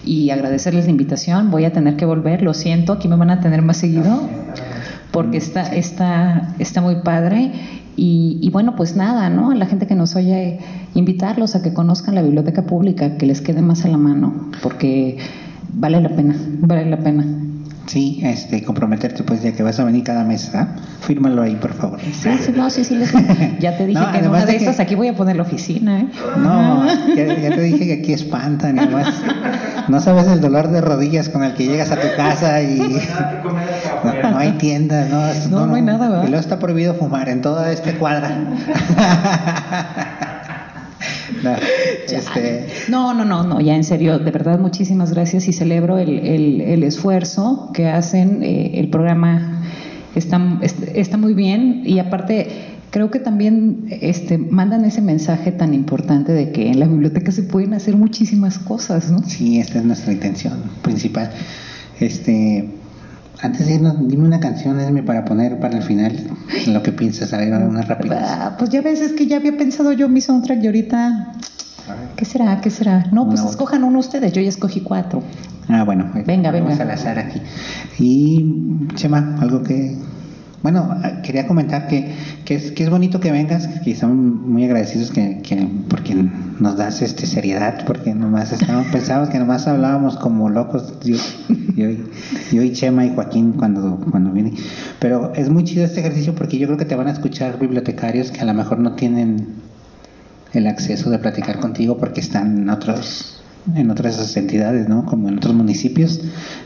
[0.05, 1.51] y agradecerles la invitación.
[1.51, 4.29] Voy a tener que volver, lo siento, aquí me van a tener más seguido
[5.11, 7.53] porque está, está, está muy padre.
[7.97, 9.51] Y, y bueno, pues nada, ¿no?
[9.51, 10.59] A la gente que nos oye,
[10.95, 15.19] invitarlos a que conozcan la biblioteca pública, que les quede más a la mano, porque
[15.75, 17.27] vale la pena, vale la pena.
[17.91, 20.69] Sí, este, comprometerte pues ya que vas a venir cada mes, ¿ah?
[21.01, 21.99] Fírmalo ahí, por favor.
[22.01, 22.95] Sí, sí, no, sí, sí.
[22.95, 23.11] les-
[23.59, 25.35] ya te dije No, que en una de de que- esas aquí voy a poner
[25.35, 26.07] la oficina, ¿eh?
[26.37, 26.87] No,
[27.17, 29.09] ya, ya te dije que aquí espantan y además
[29.89, 32.79] no sabes el dolor de rodillas con el que llegas a tu casa y
[34.05, 36.25] no, no hay tiendas, no, es- No, no hay nada, ¿verdad?
[36.27, 38.31] Y luego está prohibido fumar en toda este cuadra.
[41.45, 41.57] No,
[42.17, 46.19] este, No, no, no, no, ya en serio, de verdad muchísimas gracias y celebro el,
[46.21, 48.43] el- el esfuerzo que hacen.
[48.43, 49.63] eh, el programa
[50.15, 52.49] está, est- está muy bien y aparte
[52.91, 57.45] creo que también este, mandan ese mensaje tan importante de que en la biblioteca se
[57.45, 59.23] pueden hacer muchísimas cosas, ¿no?
[59.23, 61.31] sí, esta es nuestra intención principal.
[62.01, 62.69] Este,
[63.43, 66.17] antes de irnos, dime una canción, Esme, para poner para el final
[66.69, 68.19] lo que piensas, a ver, unas rápidas.
[68.31, 71.33] Ah, Pues ya ves, es que ya había pensado yo mi soundtrack y ahorita,
[72.17, 72.61] ¿qué será?
[72.61, 73.07] ¿Qué será?
[73.13, 73.51] No, pues No.
[73.51, 75.23] escojan uno ustedes, yo ya escogí cuatro.
[75.69, 76.83] Ah, bueno, Venga, vamos venga.
[76.85, 77.41] al azar aquí.
[77.99, 79.97] Y, Chema, algo que.
[80.63, 82.13] Bueno, ah, quería comentar que,
[82.45, 86.77] que, es, que es bonito que vengas, que estamos muy agradecidos que, que porque nos
[86.77, 91.17] das este seriedad, porque nomás estábamos, pensábamos que nomás hablábamos como locos, yo,
[91.77, 92.05] yo, y-
[92.53, 94.53] yo y Chema y Joaquín cuando, cuando vine.
[94.99, 98.31] Pero es muy chido este ejercicio porque yo creo que te van a escuchar bibliotecarios
[98.31, 99.47] que a lo mejor no tienen
[100.53, 103.40] el acceso de platicar contigo porque están en otros
[103.75, 105.05] en otras entidades, ¿no?
[105.05, 106.21] Como en otros municipios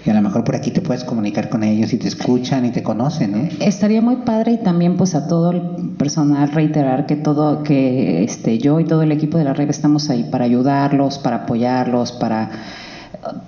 [0.04, 2.70] y a lo mejor por aquí te puedes comunicar con ellos y te escuchan y
[2.70, 3.48] te conocen, ¿no?
[3.60, 5.62] Estaría muy padre y también pues a todo el
[5.98, 10.10] personal reiterar que todo que este yo y todo el equipo de la red estamos
[10.10, 12.50] ahí para ayudarlos, para apoyarlos, para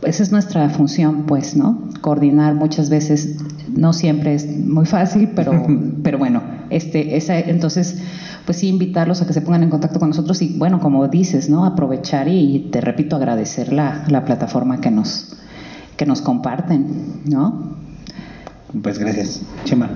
[0.03, 1.89] esa es nuestra función, pues, ¿no?
[2.01, 3.37] Coordinar muchas veces
[3.77, 5.67] no siempre es muy fácil, pero
[6.03, 8.03] pero bueno, este esa entonces
[8.45, 11.51] pues sí invitarlos a que se pongan en contacto con nosotros y bueno, como dices,
[11.51, 11.65] ¿no?
[11.65, 15.37] Aprovechar y, te repito agradecer la, la plataforma que nos
[15.97, 17.77] que nos comparten, ¿no?
[18.83, 19.43] Pues gracias.
[19.65, 19.91] Chema.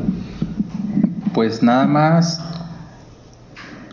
[1.34, 2.40] Pues nada más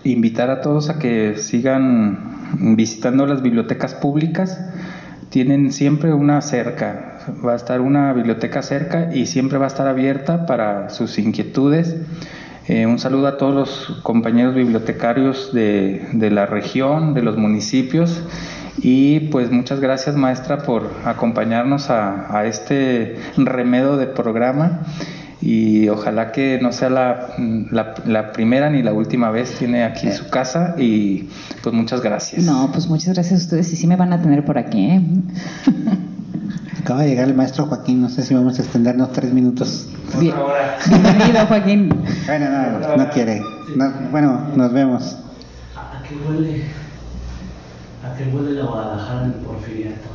[0.03, 4.59] invitar a todos a que sigan visitando las bibliotecas públicas.
[5.29, 9.87] Tienen siempre una cerca, va a estar una biblioteca cerca y siempre va a estar
[9.87, 11.95] abierta para sus inquietudes.
[12.67, 18.21] Eh, un saludo a todos los compañeros bibliotecarios de, de la región, de los municipios
[18.79, 24.81] y pues muchas gracias maestra por acompañarnos a, a este remedo de programa
[25.41, 27.29] y ojalá que no sea la,
[27.71, 31.29] la, la primera ni la última vez tiene aquí su casa y
[31.63, 32.43] pues muchas gracias.
[32.43, 35.01] No, pues muchas gracias a ustedes y sí me van a tener por aquí, ¿eh?
[36.87, 39.87] Acaba de llegar el maestro Joaquín, no sé si vamos a extendernos tres minutos.
[40.21, 40.33] Bien-
[40.87, 41.89] Bienvenido, Joaquín.
[42.25, 42.45] Bueno,
[42.79, 43.41] no, no quiere.
[43.75, 45.17] No- bueno, nos vemos.
[45.75, 46.63] ¿A qué huele?
[48.09, 50.07] ¿A qué huele la Guadalajara en el Porfiriato?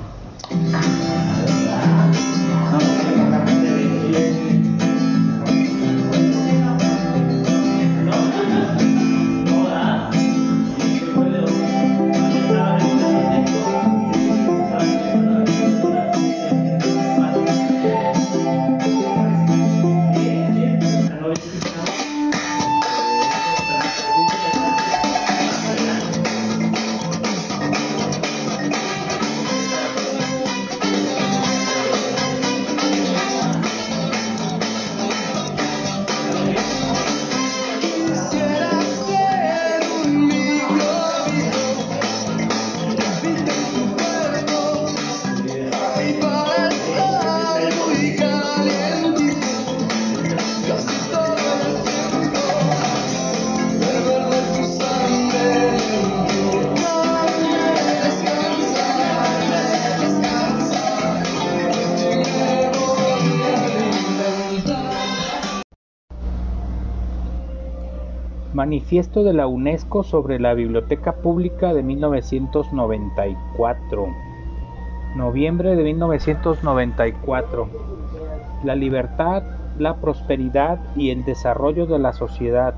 [68.62, 74.06] Manifiesto de la UNESCO sobre la Biblioteca Pública de 1994.
[75.16, 77.68] Noviembre de 1994.
[78.62, 79.42] La libertad,
[79.80, 82.76] la prosperidad y el desarrollo de la sociedad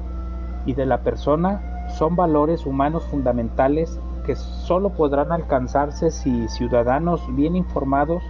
[0.65, 7.57] y de la persona son valores humanos fundamentales que solo podrán alcanzarse si ciudadanos bien
[7.57, 8.23] informados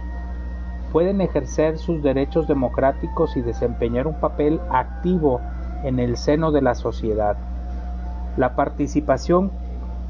[0.91, 5.39] pueden ejercer sus derechos democráticos y desempeñar un papel activo
[5.83, 7.37] en el seno de la sociedad.
[8.37, 9.51] La participación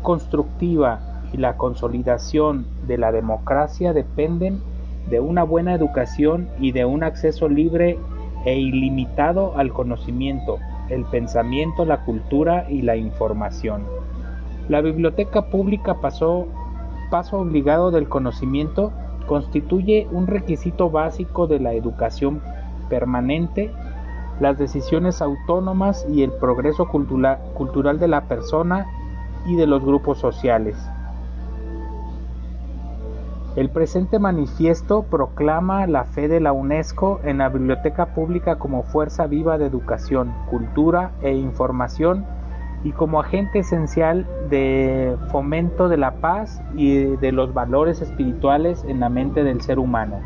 [0.01, 0.99] constructiva
[1.33, 4.61] y la consolidación de la democracia dependen
[5.09, 7.99] de una buena educación y de un acceso libre
[8.45, 10.59] e ilimitado al conocimiento,
[10.89, 13.83] el pensamiento, la cultura y la información.
[14.69, 16.47] La biblioteca pública pasó,
[17.11, 18.91] paso obligado del conocimiento
[19.27, 22.41] constituye un requisito básico de la educación
[22.89, 23.71] permanente,
[24.39, 28.87] las decisiones autónomas y el progreso cultura- cultural de la persona
[29.45, 30.75] y de los grupos sociales.
[33.55, 39.27] El presente manifiesto proclama la fe de la UNESCO en la biblioteca pública como fuerza
[39.27, 42.25] viva de educación, cultura e información
[42.83, 48.99] y como agente esencial de fomento de la paz y de los valores espirituales en
[48.99, 50.19] la mente del ser humano.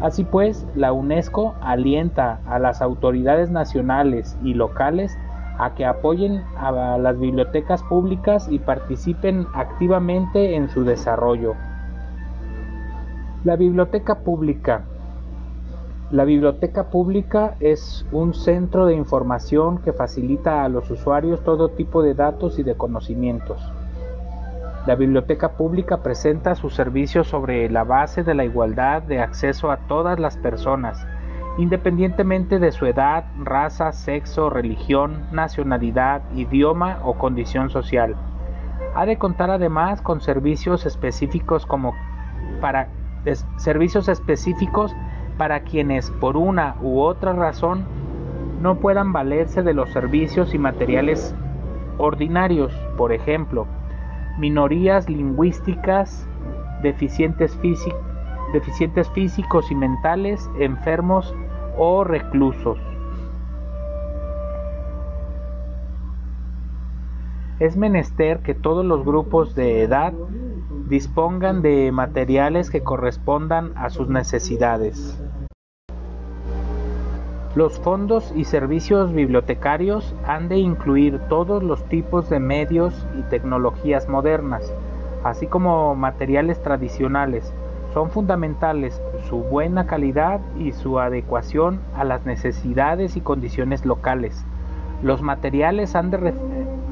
[0.00, 5.16] Así pues, la UNESCO alienta a las autoridades nacionales y locales
[5.58, 11.54] a que apoyen a las bibliotecas públicas y participen activamente en su desarrollo.
[13.44, 14.84] La biblioteca pública.
[16.10, 22.02] La biblioteca pública es un centro de información que facilita a los usuarios todo tipo
[22.02, 23.60] de datos y de conocimientos.
[24.86, 29.78] La biblioteca pública presenta sus servicios sobre la base de la igualdad de acceso a
[29.78, 31.06] todas las personas,
[31.56, 38.14] independientemente de su edad, raza, sexo, religión, nacionalidad, idioma o condición social.
[38.94, 41.94] Ha de contar además con servicios específicos como
[43.56, 44.94] servicios específicos
[45.38, 47.86] para quienes por una u otra razón
[48.60, 51.34] no puedan valerse de los servicios y materiales
[51.96, 53.66] ordinarios, por ejemplo,
[54.38, 56.26] minorías lingüísticas,
[56.82, 57.94] deficientes, físi-
[58.52, 61.34] deficientes físicos y mentales, enfermos
[61.76, 62.78] o reclusos.
[67.60, 70.12] Es menester que todos los grupos de edad
[70.88, 75.18] dispongan de materiales que correspondan a sus necesidades.
[77.54, 84.08] Los fondos y servicios bibliotecarios han de incluir todos los tipos de medios y tecnologías
[84.08, 84.74] modernas,
[85.22, 87.54] así como materiales tradicionales.
[87.92, 94.44] Son fundamentales su buena calidad y su adecuación a las necesidades y condiciones locales.
[95.04, 96.34] Los materiales han de,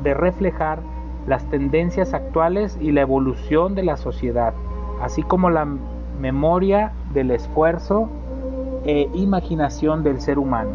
[0.04, 0.78] de reflejar
[1.26, 4.54] las tendencias actuales y la evolución de la sociedad,
[5.00, 5.66] así como la
[6.20, 8.08] memoria del esfuerzo
[8.84, 10.70] e imaginación del ser humano.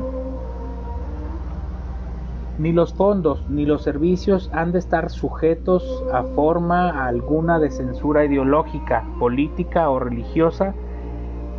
[2.58, 8.26] Ni los fondos ni los servicios han de estar sujetos a forma alguna de censura
[8.26, 10.74] ideológica, política o religiosa,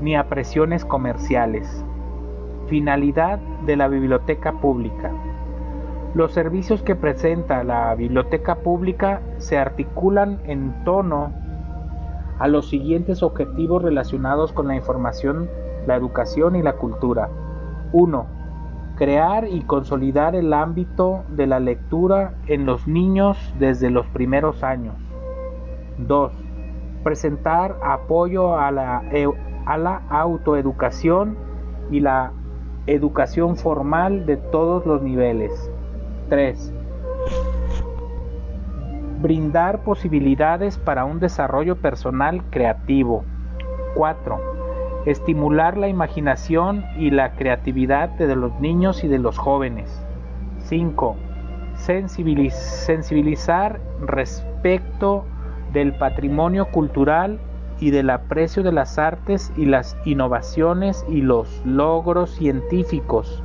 [0.00, 1.84] ni a presiones comerciales.
[2.66, 5.12] Finalidad de la biblioteca pública.
[6.14, 11.32] Los servicios que presenta la biblioteca pública se articulan en torno
[12.38, 15.48] a los siguientes objetivos relacionados con la información,
[15.86, 17.28] la educación y la cultura.
[17.92, 18.26] 1.
[18.96, 24.94] Crear y consolidar el ámbito de la lectura en los niños desde los primeros años.
[25.98, 26.32] 2.
[27.04, 29.28] Presentar apoyo a la, e-
[29.66, 31.36] a la autoeducación
[31.90, 32.32] y la
[32.86, 35.70] educación formal de todos los niveles.
[36.28, 36.72] 3.
[39.20, 43.24] Brindar posibilidades para un desarrollo personal creativo.
[43.94, 44.57] 4.
[45.08, 50.04] Estimular la imaginación y la creatividad de los niños y de los jóvenes.
[50.58, 51.16] 5.
[51.76, 55.24] Sensibiliz- sensibilizar respecto
[55.72, 57.40] del patrimonio cultural
[57.80, 63.42] y del aprecio de las artes y las innovaciones y los logros científicos.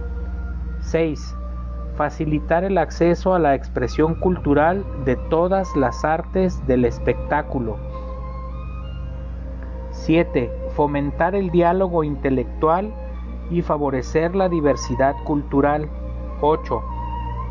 [0.82, 1.38] 6
[1.96, 7.78] facilitar el acceso a la expresión cultural de todas las artes del espectáculo.
[10.06, 10.52] 7.
[10.76, 12.94] Fomentar el diálogo intelectual
[13.50, 15.90] y favorecer la diversidad cultural.
[16.42, 16.84] 8.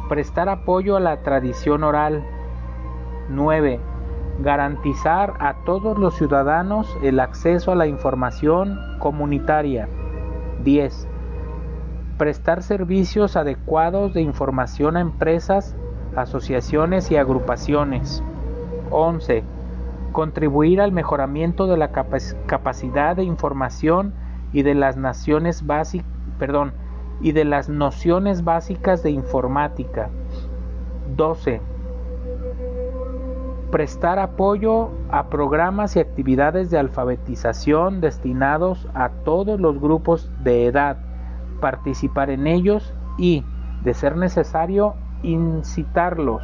[0.09, 2.23] Prestar apoyo a la tradición oral.
[3.31, 3.81] 9.
[4.41, 9.89] Garantizar a todos los ciudadanos el acceso a la información comunitaria.
[10.63, 11.09] 10
[12.19, 15.75] prestar servicios adecuados de información a empresas
[16.15, 18.23] asociaciones y agrupaciones.
[18.91, 19.43] 11.
[20.13, 24.13] Contribuir al mejoramiento de la capac- capacidad de información
[24.53, 26.07] y de las naciones básicas,
[27.21, 30.11] y de las nociones básicas de informática.
[31.17, 31.61] 12.
[33.71, 40.99] Prestar apoyo a programas y actividades de alfabetización destinados a todos los grupos de edad,
[41.61, 43.45] participar en ellos y,
[43.83, 46.43] de ser necesario, incitarlos.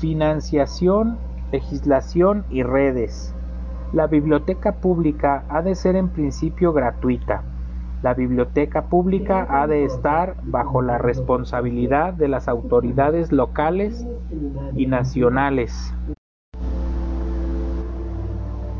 [0.00, 1.18] Financiación,
[1.52, 3.34] legislación y redes.
[3.92, 7.42] La biblioteca pública ha de ser en principio gratuita.
[8.02, 14.06] La biblioteca pública ha de estar bajo la responsabilidad de las autoridades locales
[14.74, 15.94] y nacionales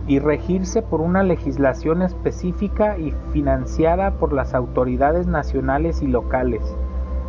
[0.06, 6.62] y regirse por una legislación específica y financiada por las autoridades nacionales y locales.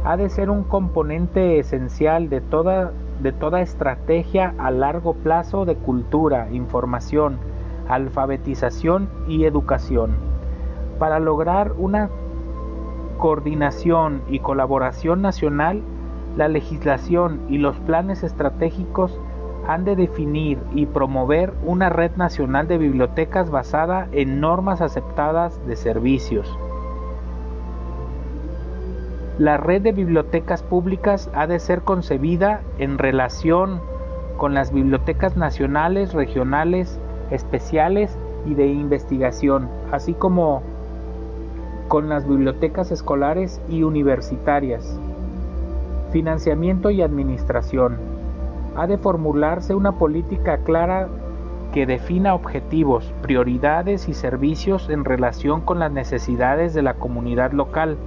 [0.06, 5.76] Ha de ser un componente esencial de toda, de toda estrategia a largo plazo de
[5.76, 7.38] cultura, información,
[7.88, 10.16] alfabetización y educación.
[11.00, 12.10] Para lograr una
[13.18, 15.82] coordinación y colaboración nacional,
[16.38, 19.20] la legislación y los planes estratégicos
[19.68, 25.76] han de definir y promover una red nacional de bibliotecas basada en normas aceptadas de
[25.76, 26.58] servicios.
[29.38, 33.80] La red de bibliotecas públicas ha de ser concebida en relación
[34.38, 37.00] con las bibliotecas nacionales, regionales,
[37.32, 40.62] especiales y de investigación, así como
[41.88, 45.00] con las bibliotecas escolares y universitarias.
[46.12, 47.98] Financiamiento y administración
[48.76, 51.08] ha de formularse una política clara
[51.74, 57.98] que defina objetivos, prioridades y servicios en relación con las necesidades de la comunidad local.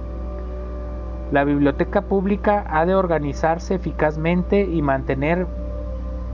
[1.31, 5.47] La biblioteca pública ha de organizarse eficazmente y mantener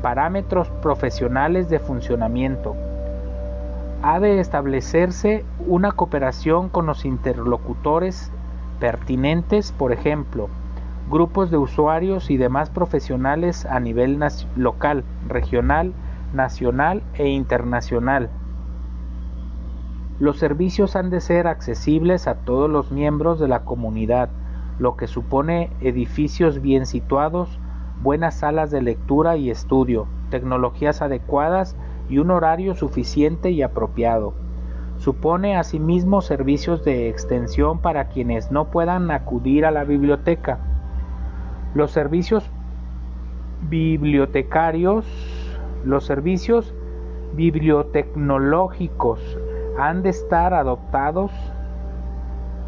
[0.02, 2.76] parámetros profesionales de funcionamiento.
[4.04, 8.32] Ha de establecerse una cooperación con los interlocutores
[8.82, 10.50] pertinentes, por ejemplo,
[11.10, 14.20] grupos de usuarios y demás profesionales a nivel
[14.58, 15.94] local, regional,
[16.34, 18.30] nacional e internacional.
[20.20, 24.30] Los servicios han de ser accesibles a todos los miembros de la comunidad,
[24.80, 27.60] lo que supone edificios bien situados,
[28.02, 31.76] buenas salas de lectura y estudio, tecnologías adecuadas
[32.10, 34.34] y un horario suficiente y apropiado.
[34.98, 40.60] Supone asimismo servicios de extensión para quienes no puedan acudir a la biblioteca.
[41.74, 42.50] Los servicios
[43.70, 45.06] bibliotecarios,
[45.86, 46.74] los servicios
[47.34, 49.20] bibliotecnológicos
[49.80, 51.32] han de estar adoptados,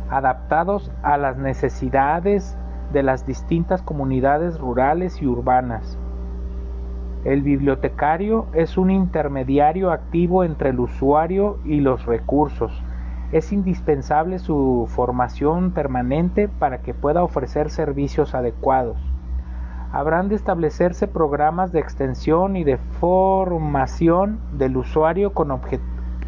[0.09, 2.57] adaptados a las necesidades
[2.91, 5.97] de las distintas comunidades rurales y urbanas.
[7.25, 12.84] El bibliotecario es un intermediario activo entre el usuario y los recursos.
[13.31, 18.97] Es indispensable su formación permanente para que pueda ofrecer servicios adecuados.
[19.93, 25.80] Habrán de establecerse programas de extensión y de formación del usuario con, obje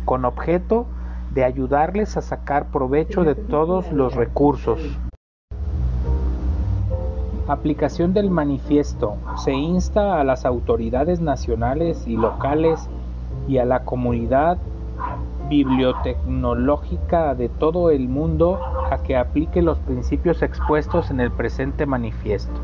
[0.05, 0.87] con objeto
[1.35, 4.79] de ayudarles a sacar provecho de todos los recursos.
[7.47, 9.17] Aplicación del manifiesto.
[9.35, 12.89] Se insta a las autoridades nacionales y locales
[13.49, 14.57] y a la comunidad
[15.49, 18.59] bibliotecnológica de todo el mundo
[18.89, 22.61] a que aplique los principios expuestos en el presente manifiesto.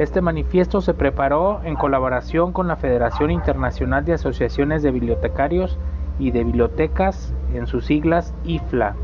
[0.00, 5.76] Este manifiesto se preparó en colaboración con la Federación Internacional de Asociaciones de Bibliotecarios
[6.18, 8.96] y de Bibliotecas, en sus siglas IFLA,